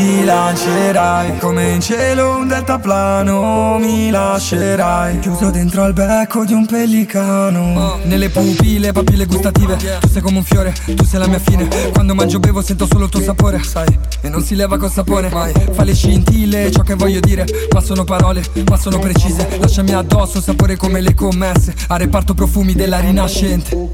ti 0.00 0.24
lancerai 0.24 1.36
come 1.36 1.72
in 1.72 1.80
cielo 1.82 2.36
un 2.36 2.48
deltaplano 2.48 3.76
Mi 3.78 4.10
lascerai 4.10 5.18
chiuso 5.18 5.50
dentro 5.50 5.82
al 5.82 5.92
becco 5.92 6.44
di 6.46 6.54
un 6.54 6.64
pellicano. 6.64 7.98
Nelle 8.04 8.30
pupille, 8.30 8.92
papille 8.92 9.26
gustative 9.26 9.76
Tu 9.76 10.08
sei 10.08 10.22
come 10.22 10.38
un 10.38 10.44
fiore, 10.44 10.74
tu 10.96 11.04
sei 11.04 11.20
la 11.20 11.26
mia 11.26 11.38
fine. 11.38 11.68
Quando 11.92 12.14
mangio 12.14 12.38
bevo 12.38 12.62
sento 12.62 12.86
solo 12.90 13.04
il 13.04 13.10
tuo 13.10 13.20
sapore 13.20 13.62
Sai, 13.62 13.98
e 14.22 14.28
non 14.30 14.42
si 14.42 14.54
leva 14.54 14.78
col 14.78 14.90
sapore 14.90 15.28
mai. 15.28 15.52
Fa 15.72 15.84
le 15.84 15.94
scintille, 15.94 16.70
ciò 16.70 16.82
che 16.82 16.94
voglio 16.94 17.20
dire 17.20 17.44
Ma 17.72 17.80
sono 17.82 18.04
parole, 18.04 18.42
ma 18.68 18.78
sono 18.78 18.98
precise. 18.98 19.58
Lasciami 19.58 19.92
addosso 19.92 20.40
sapore 20.40 20.76
come 20.76 21.00
le 21.00 21.14
commesse 21.14 21.74
A 21.88 21.96
reparto 21.96 22.32
profumi 22.32 22.72
della 22.72 23.00
rinascente 23.00 23.90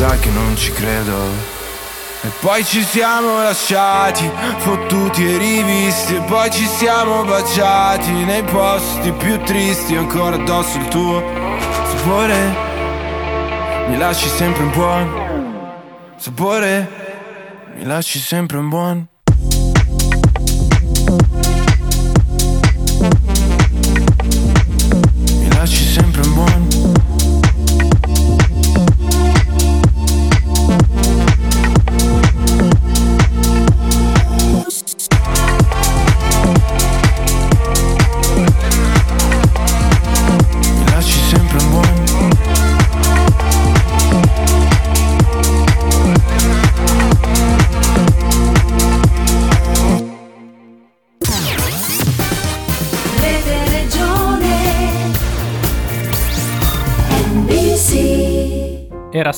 sa 0.00 0.16
che 0.16 0.30
non 0.30 0.56
ci 0.56 0.72
credo. 0.72 1.14
E 2.22 2.28
poi 2.40 2.64
ci 2.64 2.82
siamo 2.82 3.42
lasciati, 3.42 4.30
fottuti 4.56 5.30
e 5.30 5.36
rivisti. 5.36 6.14
E 6.14 6.20
poi 6.22 6.50
ci 6.50 6.64
siamo 6.64 7.22
baciati 7.24 8.10
nei 8.10 8.42
posti 8.44 9.12
più 9.12 9.38
tristi 9.42 9.96
Ancora 9.96 10.36
addosso 10.36 10.78
il 10.78 10.88
tuo 10.88 11.22
sapore. 11.84 12.56
Mi 13.88 13.98
lasci 13.98 14.28
sempre 14.28 14.62
un 14.62 14.70
buon 14.70 16.14
sapore. 16.16 16.88
Mi 17.74 17.84
lasci 17.84 18.18
sempre 18.18 18.56
un 18.56 18.68
buon 18.70 19.06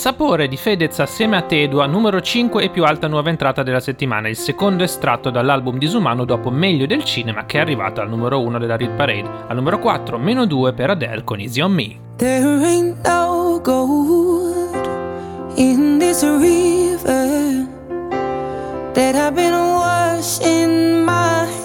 Sapore 0.02 0.48
di 0.48 0.56
Fedez 0.56 0.98
assieme 0.98 1.36
a 1.36 1.42
Tedua, 1.42 1.86
numero 1.86 2.20
5 2.20 2.64
e 2.64 2.70
più 2.70 2.82
alta 2.82 3.06
nuova 3.06 3.28
entrata 3.28 3.62
della 3.62 3.78
settimana, 3.78 4.26
il 4.26 4.34
secondo 4.34 4.82
estratto 4.82 5.30
dall'album 5.30 5.78
Disumano 5.78 6.24
dopo 6.24 6.50
Meglio 6.50 6.86
del 6.86 7.04
cinema 7.04 7.46
che 7.46 7.58
è 7.58 7.60
arrivato 7.60 8.00
al 8.00 8.08
numero 8.08 8.40
1 8.40 8.58
della 8.58 8.74
Rit 8.74 8.90
Parade. 8.96 9.30
Al 9.46 9.54
numero 9.54 9.78
4, 9.78 10.18
meno 10.18 10.44
2 10.44 10.72
per 10.72 10.90
Adele 10.90 11.22
con 11.22 11.38
Easy 11.38 11.60
on 11.60 11.70
Me. 11.70 12.00
There 12.16 12.64
ain't 12.64 12.96
no 13.06 13.60
gold 13.62 14.74
in 15.54 15.98
this 16.00 16.24
river 16.24 17.64
that 18.94 19.14
I've 19.14 19.36
been 19.36 19.54
washing 19.54 21.04
my 21.04 21.61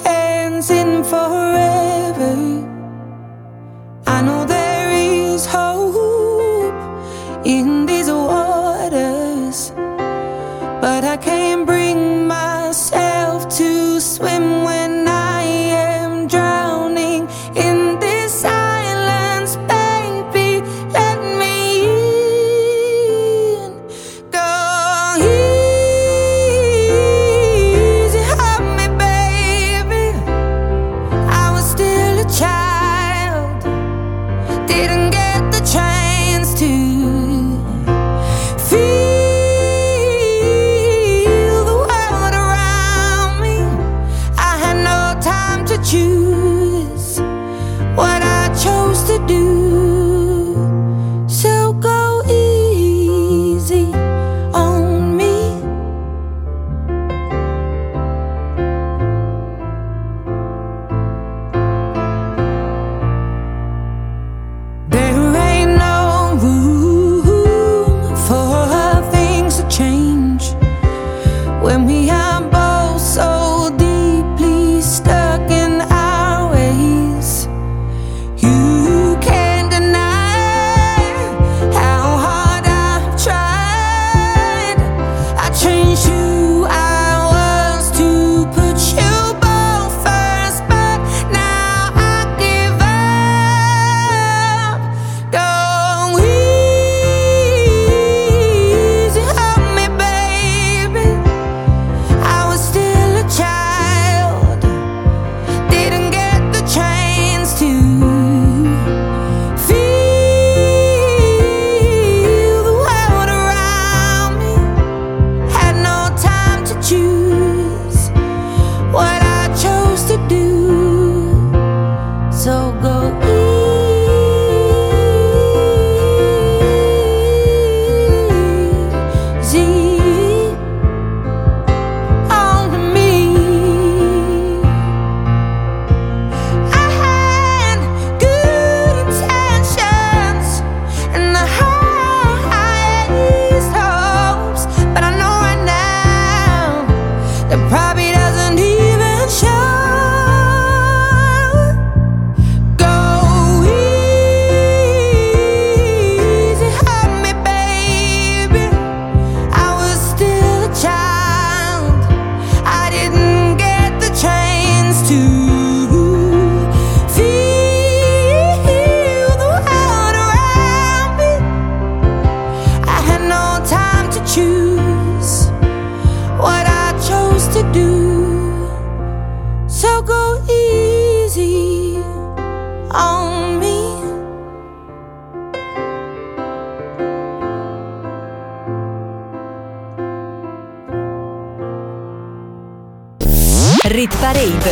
Rit 194.32 194.62
Parade 194.62 194.72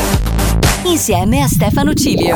insieme 0.83 1.41
a 1.41 1.47
Stefano 1.47 1.93
Cilio. 1.93 2.35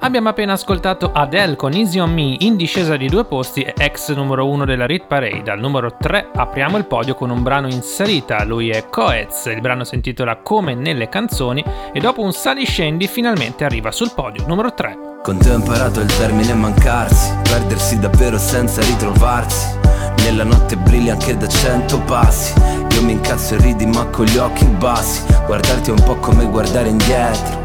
Abbiamo 0.00 0.28
appena 0.28 0.52
ascoltato 0.52 1.10
Adele 1.12 1.56
con 1.56 1.72
Easy 1.72 1.98
on 1.98 2.12
Me 2.12 2.36
in 2.38 2.56
discesa 2.56 2.96
di 2.96 3.08
due 3.08 3.24
posti 3.24 3.62
e 3.62 3.74
ex 3.76 4.14
numero 4.14 4.48
1 4.48 4.64
della 4.64 4.86
Rit 4.86 5.06
Parade. 5.06 5.50
Al 5.50 5.58
numero 5.58 5.96
3 5.98 6.30
apriamo 6.34 6.76
il 6.76 6.86
podio 6.86 7.14
con 7.14 7.30
un 7.30 7.42
brano 7.42 7.66
in 7.66 7.82
salita, 7.82 8.44
lui 8.44 8.70
è 8.70 8.88
Coez, 8.88 9.46
il 9.46 9.60
brano 9.60 9.82
si 9.82 9.96
intitola 9.96 10.36
Come 10.36 10.74
nelle 10.74 11.08
canzoni 11.08 11.64
e 11.92 11.98
dopo 11.98 12.22
un 12.22 12.32
saliscendi 12.32 13.08
finalmente 13.08 13.64
arriva 13.64 13.90
sul 13.90 14.12
podio 14.14 14.46
numero 14.46 14.72
3. 14.72 14.98
Con 15.22 15.38
te 15.38 15.50
ho 15.50 15.54
imparato 15.54 16.00
il 16.00 16.16
termine 16.16 16.54
mancarsi, 16.54 17.34
perdersi 17.42 17.98
davvero 17.98 18.38
senza 18.38 18.80
ritrovarsi. 18.82 19.76
Nella 20.22 20.44
notte 20.44 20.76
brilli 20.76 21.10
anche 21.10 21.36
da 21.36 21.48
cento 21.48 22.00
passi. 22.02 22.87
Io 22.98 23.04
mi 23.04 23.12
incazzo 23.12 23.54
e 23.54 23.58
ridi 23.58 23.86
ma 23.86 24.06
con 24.06 24.24
gli 24.24 24.38
occhi 24.38 24.64
bassi. 24.64 25.22
Guardarti 25.46 25.90
è 25.90 25.92
un 25.92 26.02
po' 26.02 26.16
come 26.16 26.44
guardare 26.46 26.88
indietro. 26.88 27.64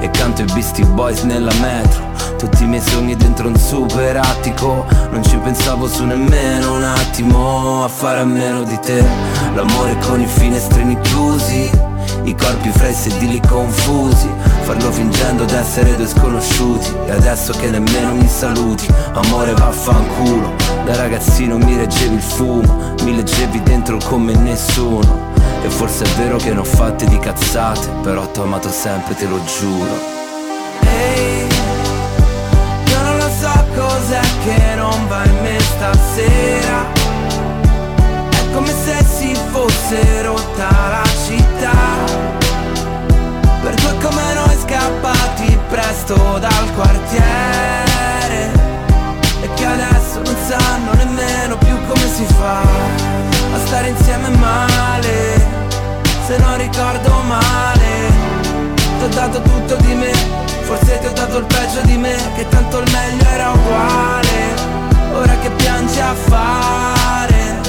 E 0.00 0.10
canto 0.10 0.42
i 0.42 0.44
Beastie 0.44 0.84
Boys 0.84 1.22
nella 1.22 1.52
metro 1.54 2.04
Tutti 2.36 2.64
i 2.64 2.66
miei 2.66 2.82
sogni 2.82 3.16
dentro 3.16 3.48
un 3.48 3.56
super 3.56 4.18
attico 4.18 4.84
Non 5.10 5.24
ci 5.24 5.38
pensavo 5.38 5.88
su 5.88 6.04
nemmeno 6.04 6.76
un 6.76 6.84
attimo 6.84 7.82
A 7.82 7.88
fare 7.88 8.20
a 8.20 8.24
meno 8.24 8.62
di 8.64 8.78
te 8.78 9.02
L'amore 9.54 9.96
con 10.06 10.20
i 10.20 10.26
finestrini 10.26 11.00
chiusi 11.00 11.70
I 12.24 12.34
corpi 12.34 12.70
fra 12.70 12.88
i 12.88 12.94
sedili 12.94 13.40
confusi 13.40 14.28
Farlo 14.62 14.90
fingendo 14.90 15.44
d'essere 15.44 15.94
due 15.96 16.06
sconosciuti. 16.06 16.92
E 17.06 17.12
adesso 17.12 17.52
che 17.52 17.70
nemmeno 17.70 18.14
mi 18.14 18.28
saluti 18.28 18.86
Amore 19.12 19.52
vaffanculo. 19.52 20.54
Da 20.84 20.96
ragazzino 20.96 21.56
mi 21.58 21.76
reggevi 21.76 22.14
il 22.14 22.22
fumo 22.22 22.94
Mi 23.02 23.14
leggevi 23.14 23.62
dentro 23.62 23.98
come 24.04 24.34
nessuno. 24.34 25.34
E 25.62 25.70
forse 25.70 26.04
è 26.04 26.08
vero 26.18 26.36
che 26.36 26.52
ne 26.52 26.60
ho 26.60 26.64
fatte 26.64 27.06
di 27.06 27.18
cazzate 27.18 27.88
Però 28.02 28.26
t'ho 28.30 28.42
amato 28.42 28.70
sempre, 28.70 29.14
te 29.14 29.26
lo 29.26 29.40
giuro. 29.58 30.14
Ehi, 30.80 31.46
io 32.86 33.02
non 33.02 33.16
lo 33.16 33.28
so 33.40 33.64
cos'è 33.74 34.20
che 34.44 34.74
non 34.74 35.06
va 35.08 35.24
in 35.24 35.38
me 35.42 35.58
stasera. 35.60 36.86
È 38.30 38.52
come 38.52 38.72
se 38.84 39.04
si 39.04 39.34
fosse 39.50 40.22
rotta 40.22 40.68
la 40.88 41.05
presto 45.96 46.38
dal 46.38 46.74
quartiere. 46.74 48.52
E 49.40 49.48
che 49.54 49.64
adesso 49.64 50.20
non 50.22 50.36
sanno 50.46 50.92
nemmeno 50.94 51.56
più 51.58 51.76
come 51.86 52.06
si 52.14 52.24
fa 52.38 52.60
A 52.60 53.58
stare 53.64 53.88
insieme 53.88 54.28
male. 54.36 55.64
Se 56.26 56.36
non 56.38 56.56
ricordo 56.56 57.20
male 57.28 58.10
Ti 58.74 59.04
ho 59.04 59.08
dato 59.08 59.40
tutto 59.40 59.76
di 59.76 59.94
me. 59.94 60.12
Forse 60.62 60.98
ti 60.98 61.06
ho 61.06 61.12
dato 61.12 61.38
il 61.38 61.44
peggio 61.44 61.80
di 61.82 61.96
me 61.96 62.16
Che 62.34 62.48
tanto 62.48 62.80
il 62.80 62.90
meglio 62.90 63.28
era 63.28 63.50
uguale. 63.50 64.54
Ora 65.14 65.38
che 65.38 65.50
piangi 65.50 66.00
a 66.00 66.14
fare 66.14 67.60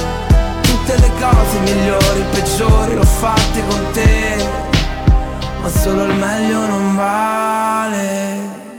Tutte 0.62 0.98
le 0.98 1.10
cose 1.18 1.58
migliori, 1.60 2.24
peggiori 2.32 2.94
L'ho 2.94 3.04
fatte 3.04 3.62
con 3.68 3.90
te 3.92 4.77
Ma 5.68 5.74
solo 5.80 6.04
il 6.04 6.14
meglio 6.14 6.66
non 6.66 6.96
vale. 6.96 8.78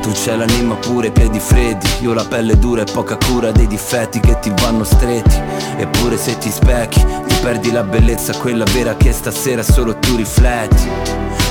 Tu 0.00 0.12
c'hai 0.14 0.38
l'anima 0.38 0.76
pure, 0.76 1.08
i 1.08 1.10
piedi 1.10 1.40
freddi 1.40 1.88
Io 2.02 2.12
la 2.12 2.24
pelle 2.24 2.56
dura 2.56 2.82
e 2.82 2.84
poca 2.84 3.16
cura 3.16 3.50
dei 3.50 3.66
difetti 3.66 4.20
che 4.20 4.38
ti 4.38 4.52
vanno 4.62 4.84
stretti. 4.84 5.34
Eppure 5.76 6.16
se 6.16 6.38
ti 6.38 6.52
specchi 6.52 7.04
Ti 7.04 7.34
perdi 7.42 7.72
la 7.72 7.82
bellezza, 7.82 8.32
quella 8.38 8.62
vera 8.72 8.94
che 8.94 9.12
stasera 9.12 9.64
solo 9.64 9.98
tu 9.98 10.14
rifletti. 10.14 10.88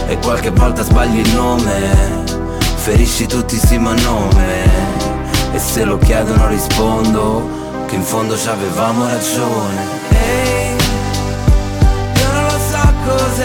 E 0.08 0.18
qualche 0.20 0.52
volta 0.52 0.82
sbagli 0.82 1.20
il 1.20 1.34
nome 1.34 2.24
Ferisci 2.76 3.26
tutti 3.26 3.58
sì 3.58 3.78
ma 3.78 3.94
nome. 3.96 4.64
E 5.52 5.60
se 5.60 5.84
lo 5.84 5.98
chiedono 5.98 6.48
rispondo 6.48 7.86
Che 7.86 7.96
in 7.96 8.02
fondo 8.04 8.38
ci 8.38 8.48
avevamo 8.48 9.08
ragione 9.08 9.97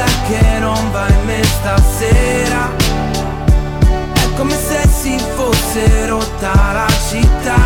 cos'è 0.02 0.22
che 0.28 0.58
non 0.58 0.90
va 0.90 1.06
in 1.08 1.24
me 1.24 1.42
stasera. 1.44 2.70
Come 4.36 4.56
se 4.56 4.88
si 4.88 5.18
fosse 5.36 6.06
rotta 6.06 6.72
la 6.72 6.86
città. 7.08 7.60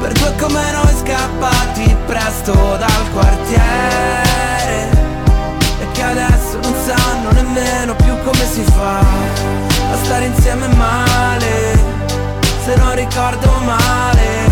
Per 0.00 0.12
due 0.12 0.34
come 0.38 0.72
noi 0.72 0.94
scappati 1.02 1.96
presto 2.06 2.52
dal 2.52 3.10
quartiere. 3.12 4.24
E 5.80 5.90
che 5.92 6.02
adesso 6.02 6.58
non 6.62 6.74
sanno 6.86 7.32
nemmeno 7.32 7.94
più 7.96 8.16
come 8.24 8.46
si 8.50 8.62
fa 8.62 8.98
A 8.98 9.96
stare 10.04 10.26
insieme 10.26 10.68
male. 10.68 11.94
Se 12.64 12.74
non 12.76 12.96
ricordo 12.96 13.48
male 13.64 14.50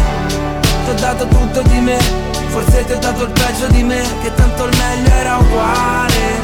Ti 0.84 0.90
ho 0.90 0.94
dato 0.94 1.26
tutto 1.26 1.62
di 1.62 1.80
me 1.80 2.43
Forse 2.54 2.84
ti 2.84 2.92
ho 2.92 2.98
dato 2.98 3.24
il 3.24 3.32
peggio 3.32 3.66
di 3.66 3.82
me 3.82 4.00
Che 4.22 4.32
tanto 4.32 4.66
il 4.66 4.76
meglio 4.76 5.12
era 5.12 5.38
uguale. 5.38 6.38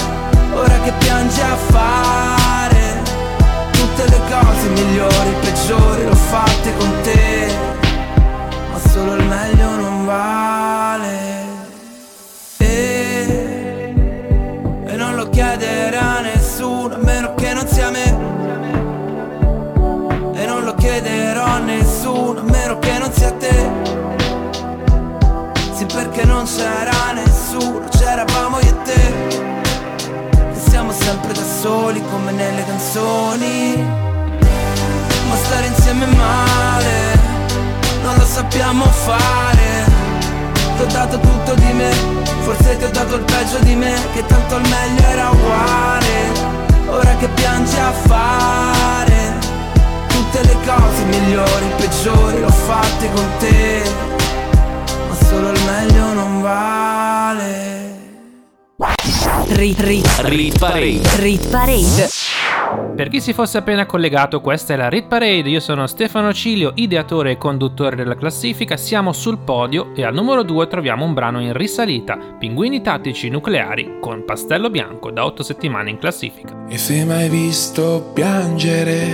Ora 0.54 0.80
che 0.80 0.92
piangi 0.98 1.40
a 1.40 1.54
fare 1.54 3.00
tutte 3.70 4.08
le 4.08 4.20
cose 4.28 4.68
migliori, 4.70 5.30
peggiori 5.40 6.04
l'ho 6.06 6.14
fatte 6.16 6.76
con 6.76 7.00
te. 7.02 7.54
Ma 8.72 8.78
solo 8.90 9.14
il 9.14 9.24
meglio 9.24 9.76
non 9.76 10.04
vale. 10.04 11.18
E, 12.56 13.94
e 14.86 14.96
non 14.96 15.14
lo 15.14 15.28
chiederà 15.30 16.20
nessuno 16.22 16.94
A 16.94 16.98
meno 16.98 17.34
che 17.34 17.52
non 17.54 17.68
sia 17.68 17.90
me. 17.90 18.18
E 20.34 20.44
non 20.44 20.64
lo 20.64 20.74
chiederò 20.74 21.44
a 21.44 21.58
nessuno 21.58 22.40
A 22.40 22.42
meno 22.42 22.78
che 22.80 22.98
non 22.98 23.12
sia 23.12 23.30
te 23.30 24.09
Perché 26.20 26.34
non 26.34 26.44
c'era 26.44 27.12
nessuno 27.12 27.88
C'eravamo 27.88 28.58
io 28.60 28.68
e 28.68 28.82
te. 28.82 30.60
Siamo 30.68 30.92
sempre 30.92 31.32
da 31.32 31.42
soli 31.62 32.02
come 32.10 32.30
nelle 32.32 32.62
canzoni. 32.66 33.82
Ma 35.28 35.36
stare 35.36 35.66
insieme 35.66 36.04
male, 36.06 37.18
non 38.02 38.16
lo 38.16 38.24
sappiamo 38.24 38.84
fare. 38.84 39.88
Ti 40.76 40.82
ho 40.82 40.86
dato 40.92 41.18
tutto 41.20 41.54
di 41.54 41.72
me, 41.72 41.90
forse 42.42 42.76
ti 42.76 42.84
ho 42.84 42.90
dato 42.90 43.14
il 43.14 43.22
peggio 43.22 43.58
di 43.60 43.74
me 43.74 43.94
Che 44.14 44.24
tanto 44.24 44.56
il 44.56 44.68
meglio 44.68 45.06
era 45.08 45.28
uguale, 45.28 46.88
ora 46.88 47.16
che 47.16 47.28
piangi 47.28 47.76
a 47.76 47.92
fare 47.92 49.38
Tutte 50.08 50.42
le 50.42 50.56
cose 50.64 51.04
migliori, 51.04 51.66
peggiori 51.76 52.40
l'ho 52.40 52.48
fatte 52.48 53.10
con 53.12 53.28
te 53.38 54.09
solo 55.30 55.50
il 55.50 55.60
meglio 55.64 56.12
non 56.12 56.42
vale 56.42 57.78
Rit, 59.52 59.80
rit, 59.80 60.06
Rit 60.24 60.58
Parade. 60.58 61.02
rit 61.16 61.50
Parade. 61.50 62.08
Per 62.96 63.08
chi 63.08 63.20
si 63.20 63.34
fosse 63.34 63.58
appena 63.58 63.84
collegato, 63.84 64.40
questa 64.40 64.72
è 64.72 64.76
la 64.76 64.88
Rit 64.88 65.06
Parade, 65.06 65.50
io 65.50 65.60
sono 65.60 65.86
Stefano 65.86 66.32
Cilio, 66.32 66.72
ideatore 66.76 67.32
e 67.32 67.36
conduttore 67.36 67.94
della 67.94 68.16
classifica, 68.16 68.78
siamo 68.78 69.12
sul 69.12 69.38
podio 69.38 69.94
e 69.94 70.04
al 70.04 70.14
numero 70.14 70.44
2 70.44 70.66
troviamo 70.66 71.04
un 71.04 71.12
brano 71.12 71.40
in 71.40 71.52
risalita, 71.52 72.16
Pinguini 72.38 72.80
tattici 72.80 73.28
nucleari 73.28 73.98
con 74.00 74.24
Pastello 74.24 74.70
Bianco 74.70 75.10
da 75.10 75.26
8 75.26 75.42
settimane 75.42 75.90
in 75.90 75.98
classifica. 75.98 76.64
E 76.66 76.78
se 76.78 77.04
mai 77.04 77.28
visto 77.28 78.12
piangere, 78.14 79.08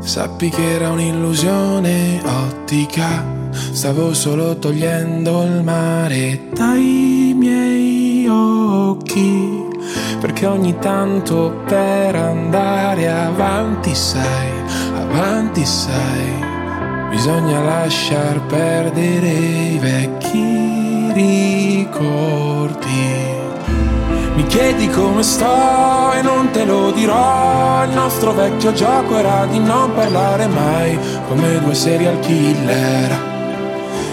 sappi 0.00 0.50
che 0.50 0.74
era 0.74 0.90
un'illusione 0.90 2.20
ottica, 2.24 3.39
stavo 3.50 4.14
solo 4.14 4.56
togliendo 4.58 5.42
il 5.42 5.62
mare 5.62 6.48
dai 6.52 7.34
miei 7.36 8.26
occhi 8.28 9.68
perché 10.20 10.44
ogni 10.46 10.78
tanto 10.78 11.62
per 11.66 12.14
andare 12.14 13.10
avanti 13.10 13.94
sai, 13.94 14.50
avanti 14.94 15.64
sai, 15.64 17.08
bisogna 17.08 17.62
lasciar 17.62 18.40
perdere 18.42 19.28
i 19.28 19.78
vecchi 19.78 21.10
ricordi. 21.12 22.18
Mi 24.34 24.46
chiedi 24.46 24.88
come 24.90 25.22
sto 25.22 26.12
e 26.12 26.20
non 26.22 26.50
te 26.50 26.64
lo 26.64 26.90
dirò, 26.90 27.84
il 27.84 27.90
nostro 27.92 28.32
vecchio 28.32 28.72
gioco 28.72 29.16
era 29.16 29.46
di 29.46 29.58
non 29.58 29.92
parlare 29.94 30.46
mai, 30.48 30.98
come 31.28 31.60
due 31.60 31.74
serial 31.74 32.18
killer, 32.20 33.29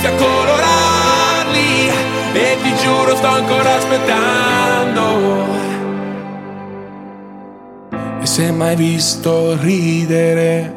venissi 0.00 0.06
a 0.06 0.14
colorarli, 0.14 1.88
e 2.32 2.56
ti 2.62 2.74
giuro 2.82 3.14
sto 3.16 3.26
ancora 3.26 3.76
aspettando. 3.76 5.58
E 8.22 8.26
se 8.26 8.50
mai 8.50 8.76
visto 8.76 9.56
ridere, 9.60 10.74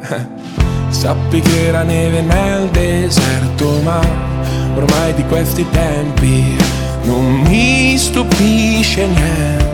sappi 0.88 1.40
che 1.40 1.66
era 1.66 1.82
neve 1.82 2.20
nel 2.20 2.68
deserto, 2.68 3.80
ma 3.82 4.00
ormai 4.74 5.14
di 5.14 5.24
questi 5.24 5.66
tempi 5.70 6.56
non 7.04 7.24
mi 7.42 7.96
stupisce 7.96 9.06
niente. 9.06 9.73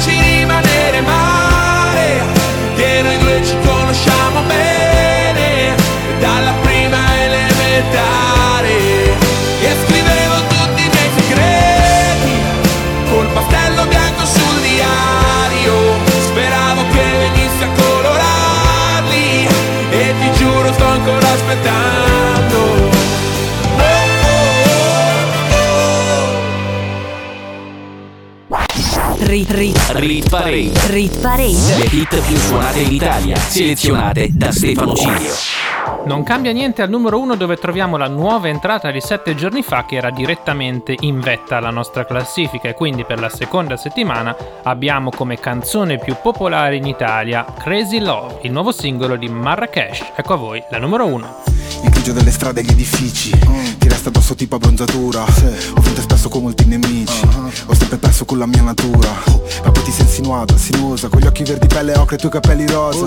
e 0.00 0.02
ci 0.02 0.18
rimanere 0.18 1.00
male, 1.02 2.22
che 2.74 3.02
noi 3.02 3.18
due 3.18 3.44
ci 3.44 3.54
conosciamo 3.64 4.40
bene, 4.46 5.74
dalla 6.18 6.52
prima 6.62 6.98
elementare. 7.22 8.78
E 9.60 9.76
scrivevo 9.84 10.36
tutti 10.48 10.82
i 10.82 10.90
miei 10.90 11.10
segreti, 11.18 12.34
col 13.10 13.26
pastello 13.26 13.86
bianco 13.86 14.24
sul 14.24 14.60
diario, 14.62 15.74
speravo 16.22 16.82
che 16.92 17.04
venissi 17.18 17.62
a 17.62 17.68
colorarli, 17.76 19.48
e 19.90 20.14
ti 20.20 20.32
giuro 20.38 20.72
sto 20.72 20.86
ancora 20.86 21.28
aspettando. 21.28 22.19
Rit, 29.22 29.50
rit, 29.50 29.78
Rit 29.92 30.28
Parade. 30.28 30.72
rit 30.88 31.20
parade. 31.20 31.76
Le 31.78 31.84
hit 31.90 32.20
più 32.26 32.36
suonate 32.36 32.80
in 32.80 32.92
Italia, 32.92 33.36
selezionate 33.36 34.28
da 34.32 34.50
Stefano 34.50 34.94
Cilio. 34.94 35.32
Non 36.06 36.22
cambia 36.22 36.52
niente 36.52 36.82
al 36.82 36.88
numero 36.88 37.18
1 37.20 37.36
dove 37.36 37.56
troviamo 37.56 37.96
la 37.96 38.08
nuova 38.08 38.48
entrata 38.48 38.90
di 38.90 39.00
7 39.00 39.34
giorni 39.34 39.62
fa 39.62 39.84
che 39.84 39.96
era 39.96 40.10
direttamente 40.10 40.96
in 41.00 41.20
vetta 41.20 41.58
alla 41.58 41.70
nostra 41.70 42.06
classifica 42.06 42.68
e 42.68 42.74
quindi 42.74 43.04
per 43.04 43.20
la 43.20 43.28
seconda 43.28 43.76
settimana 43.76 44.34
abbiamo 44.62 45.10
come 45.10 45.38
canzone 45.38 45.98
più 45.98 46.16
popolare 46.20 46.76
in 46.76 46.86
Italia 46.86 47.44
Crazy 47.58 48.00
Love, 48.00 48.38
il 48.42 48.52
nuovo 48.52 48.72
singolo 48.72 49.16
di 49.16 49.28
Marrakesh. 49.28 50.12
Ecco 50.16 50.32
a 50.32 50.36
voi 50.36 50.62
la 50.70 50.78
numero 50.78 51.06
1. 51.06 51.42
Il 52.00 52.06
grigio 52.06 52.18
delle 52.18 52.32
strade 52.32 52.60
e 52.60 52.64
gli 52.64 52.70
edifici 52.70 53.30
Ti 53.78 53.88
resta 53.90 54.08
addosso 54.08 54.34
tipo 54.34 54.54
abbronzatura. 54.56 55.20
Ho 55.22 55.80
vinto 55.82 56.00
spesso 56.00 56.30
con 56.30 56.40
molti 56.40 56.64
nemici. 56.64 57.28
Ho 57.66 57.74
sempre 57.74 57.98
perso 57.98 58.24
con 58.24 58.38
la 58.38 58.46
mia 58.46 58.62
natura. 58.62 59.10
Ma 59.62 59.70
poi 59.70 59.82
ti 59.82 59.90
sei 59.90 60.06
insinuata, 60.06 60.56
sinuosa 60.56 61.08
Con 61.08 61.20
gli 61.20 61.26
occhi 61.26 61.44
verdi 61.44 61.66
pelle 61.66 61.94
ocre 61.98 62.14
e 62.14 62.16
i 62.16 62.18
tuoi 62.18 62.32
capelli 62.32 62.66
rosa. 62.66 63.04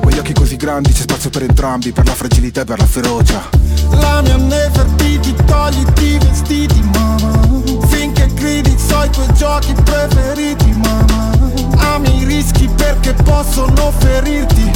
Quegli 0.00 0.18
occhi 0.18 0.32
così 0.32 0.54
grandi 0.54 0.92
c'è 0.92 1.00
spazio 1.00 1.28
per 1.28 1.42
entrambi 1.42 1.90
Per 1.90 2.04
la 2.06 2.14
fragilità 2.14 2.60
e 2.60 2.64
per 2.64 2.78
la 2.78 2.86
ferocia. 2.86 3.48
La 3.90 4.22
mia 4.22 4.36
Nefertiti, 4.36 5.34
togliti 5.44 6.04
i 6.04 6.18
vestiti, 6.18 6.80
mamma 6.82 7.88
Finché 7.88 8.28
gridi 8.32 8.76
so 8.78 9.02
i 9.02 9.10
tuoi 9.10 9.34
giochi 9.34 9.72
preferiti, 9.82 10.70
mamma 10.70 11.35
Ami 11.78 12.20
i 12.20 12.24
rischi 12.24 12.68
perché 12.68 13.12
possono 13.14 13.92
ferirti. 13.98 14.70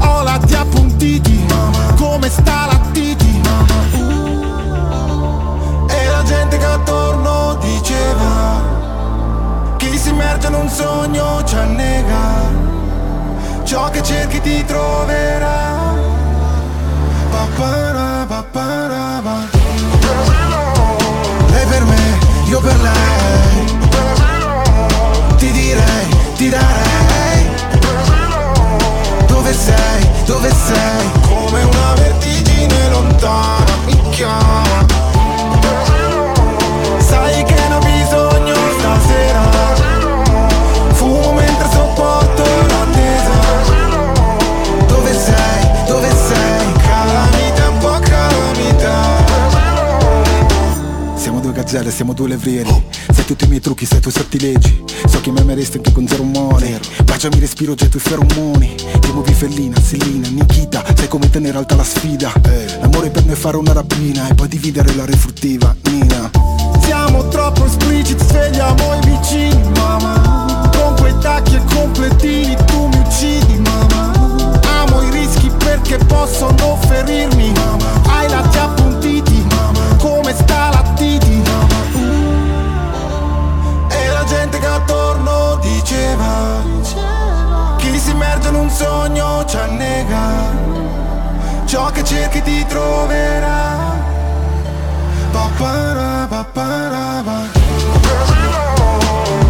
Ho 0.00 0.22
la 0.22 0.38
ti 0.38 0.54
appuntiti, 0.54 1.46
come 1.96 2.28
sta 2.28 2.66
la 2.66 2.80
titi. 2.92 3.40
E 5.88 6.08
la 6.08 6.22
gente 6.24 6.56
che 6.58 6.64
attorno 6.64 7.56
diceva 7.60 8.74
Chi 9.76 9.96
si 9.98 10.10
immerge 10.10 10.48
in 10.48 10.54
un 10.54 10.68
sogno 10.68 11.42
ci 11.44 11.56
annega. 11.56 12.64
Ciò 13.64 13.90
che 13.90 14.02
cerchi 14.02 14.40
ti 14.40 14.64
troverà. 14.64 15.94
Papara, 17.30 18.24
papara, 18.26 19.20
pa. 19.22 19.38
Lei 21.50 21.66
per 21.66 21.84
me, 21.84 22.18
io 22.46 22.60
per 22.60 22.80
lei 22.80 23.15
dove 30.26 30.50
sei? 30.50 31.10
Come 31.28 31.62
una 31.62 31.94
vertigine 31.94 32.88
lontana 32.90 33.76
mi 33.86 33.98
chiama 34.10 34.84
Sai 36.98 37.44
che 37.44 37.54
ne 37.68 37.74
ho 37.74 37.78
bisogno 37.78 38.54
stasera. 38.78 39.74
Fumo 40.92 41.32
mentre 41.32 41.68
sopporto 41.70 42.42
l'attesa. 42.42 43.30
Dove 44.86 45.12
sei, 45.12 45.86
dove 45.86 46.10
sei? 46.10 46.72
Calamita, 46.82 47.68
un 47.68 47.78
po' 47.78 47.98
calamita. 48.00 49.24
Siamo 51.14 51.38
due 51.40 51.52
gazzelle, 51.52 51.90
siamo 51.92 52.12
due 52.12 52.28
levrieri 52.28 52.84
tutti 53.26 53.44
i 53.44 53.48
miei 53.48 53.60
trucchi, 53.60 53.84
sai 53.84 53.98
i 53.98 54.00
tuoi 54.00 54.12
sortilegi 54.14 54.84
So 55.06 55.20
che 55.20 55.32
mi 55.32 55.40
ameresti 55.40 55.78
anche 55.78 55.92
con 55.92 56.06
zero 56.06 56.22
umore 56.22 56.80
Baciami 57.04 57.40
respiro, 57.40 57.74
getto 57.74 57.96
i 57.96 58.00
feromoni. 58.00 58.74
Ti 58.74 59.12
muovi 59.12 59.32
fellina, 59.32 59.76
Selina, 59.80 60.28
Nikita. 60.28 60.84
Sai 60.94 61.08
come 61.08 61.28
tenere 61.30 61.58
alta 61.58 61.74
la 61.74 61.84
sfida. 61.84 62.32
L'amore 62.80 63.10
per 63.10 63.24
me 63.24 63.32
è 63.32 63.36
fare 63.36 63.56
una 63.56 63.72
rapina 63.72 64.28
E 64.28 64.34
poi 64.34 64.48
dividere 64.48 64.94
la 64.94 65.04
refruttiva, 65.04 65.74
Nina. 65.90 66.30
Siamo 66.80 67.26
troppo 67.28 67.64
espliciti, 67.64 68.22
svegliamo 68.24 68.94
i 68.94 69.06
vicini, 69.06 69.70
mamma 69.74 70.70
Con 70.76 70.94
quei 70.98 71.14
tacchi 71.20 71.56
e 71.56 71.62
completini 71.74 72.56
tu 72.66 72.86
mi 72.86 72.98
uccidi, 72.98 73.58
mamma 73.58 74.60
Amo 74.80 75.02
i 75.02 75.10
rischi 75.10 75.50
perché 75.58 75.96
possono 75.96 76.78
ferirmi, 76.86 77.52
mamma 77.52 78.02
Hai 78.06 78.28
lati 78.28 78.58
appuntiti, 78.58 79.44
mamma 79.48 79.96
Come 79.96 80.32
sta 80.34 80.70
diceva 85.72 86.62
Chi 87.76 87.98
si 87.98 88.10
immerge 88.10 88.48
in 88.48 88.54
un 88.54 88.70
sogno 88.70 89.44
ci 89.46 89.56
annega. 89.56 90.64
Ciò 91.64 91.90
che 91.90 92.04
cerchi 92.04 92.42
ti 92.42 92.64
troverà. 92.66 93.94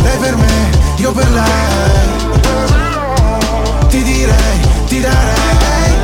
Lei 0.02 0.18
per 0.18 0.36
me, 0.36 0.70
io 0.96 1.12
per 1.12 1.30
lei. 1.30 2.14
Ti 3.88 4.02
direi, 4.02 4.60
ti 4.86 5.00
darei. 5.00 5.94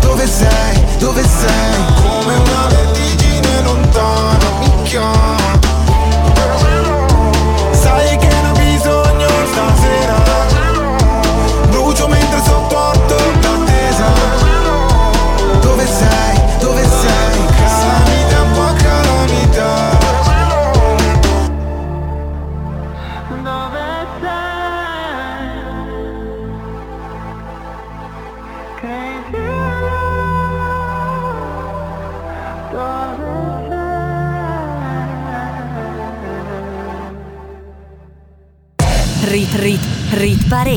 Dove 0.00 0.26
sei, 0.26 0.84
dove 0.98 1.22
sei? 1.22 1.84
Come 2.02 2.34
una 2.34 2.67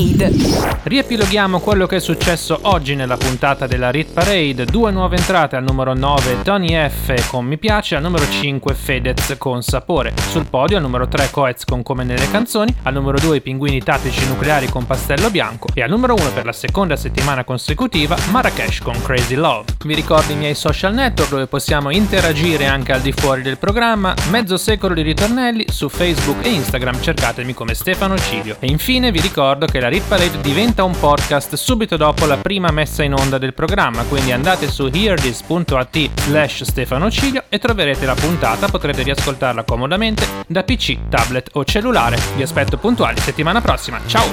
Rit 0.02 0.18
Parade. 0.18 0.61
Riepiloghiamo 0.84 1.60
quello 1.60 1.86
che 1.86 1.96
è 1.96 2.00
successo 2.00 2.58
oggi 2.62 2.96
nella 2.96 3.16
puntata 3.16 3.68
della 3.68 3.92
Rit 3.92 4.12
Parade. 4.12 4.64
Due 4.64 4.90
nuove 4.90 5.16
entrate 5.16 5.54
al 5.54 5.62
numero 5.62 5.94
9 5.94 6.42
Tony 6.42 6.74
F 6.74 7.28
con 7.28 7.44
Mi 7.44 7.56
piace, 7.56 7.94
al 7.94 8.02
numero 8.02 8.28
5 8.28 8.74
Fedez 8.74 9.36
con 9.38 9.62
Sapore. 9.62 10.12
Sul 10.28 10.46
podio 10.50 10.78
al 10.78 10.82
numero 10.82 11.06
3 11.06 11.30
Coez 11.30 11.64
con 11.64 11.84
Come 11.84 12.02
nelle 12.02 12.28
canzoni, 12.28 12.74
al 12.82 12.94
numero 12.94 13.16
2 13.20 13.36
i 13.36 13.40
Pinguini 13.40 13.80
Tattici 13.80 14.26
Nucleari 14.26 14.66
con 14.66 14.84
Pastello 14.84 15.30
Bianco 15.30 15.68
e 15.72 15.82
al 15.82 15.88
numero 15.88 16.14
1 16.14 16.30
per 16.34 16.46
la 16.46 16.52
seconda 16.52 16.96
settimana 16.96 17.44
consecutiva 17.44 18.16
Marrakesh 18.32 18.80
con 18.80 19.00
Crazy 19.02 19.36
Love. 19.36 19.74
Vi 19.84 19.94
ricordo 19.94 20.32
i 20.32 20.36
miei 20.36 20.56
social 20.56 20.94
network 20.94 21.30
dove 21.30 21.46
possiamo 21.46 21.90
interagire 21.90 22.66
anche 22.66 22.90
al 22.90 23.02
di 23.02 23.12
fuori 23.12 23.42
del 23.42 23.56
programma, 23.56 24.14
mezzo 24.30 24.56
secolo 24.56 24.94
di 24.94 25.02
ritornelli 25.02 25.66
su 25.68 25.88
Facebook 25.88 26.44
e 26.44 26.48
Instagram 26.48 27.00
cercatemi 27.00 27.54
come 27.54 27.74
Stefano 27.74 28.18
Cilio. 28.18 28.56
E 28.58 28.66
infine 28.66 29.12
vi 29.12 29.20
ricordo 29.20 29.66
che 29.66 29.78
la 29.78 29.88
Rit 29.88 30.08
Parade 30.08 30.40
diventa 30.40 30.70
un 30.80 30.98
podcast 30.98 31.54
subito 31.56 31.98
dopo 31.98 32.24
la 32.24 32.38
prima 32.38 32.70
messa 32.70 33.02
in 33.02 33.12
onda 33.12 33.36
del 33.36 33.52
programma, 33.52 34.04
quindi 34.04 34.32
andate 34.32 34.70
su 34.70 34.88
hearthis.at 34.90 36.10
slash 36.20 36.62
Stefano 36.62 37.10
Cilio 37.10 37.44
e 37.50 37.58
troverete 37.58 38.06
la 38.06 38.14
puntata, 38.14 38.68
potrete 38.68 39.02
riascoltarla 39.02 39.64
comodamente 39.64 40.26
da 40.46 40.62
PC, 40.62 41.08
tablet 41.10 41.50
o 41.52 41.64
cellulare. 41.64 42.18
Vi 42.36 42.42
aspetto 42.42 42.78
puntuali 42.78 43.20
settimana 43.20 43.60
prossima, 43.60 44.00
ciao! 44.06 44.24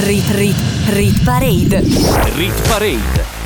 Rit 0.00 0.30
Rit 0.32 0.56
Rit 0.90 1.24
Parade. 1.24 1.80
Rit 2.34 2.68
Parade. 2.68 3.45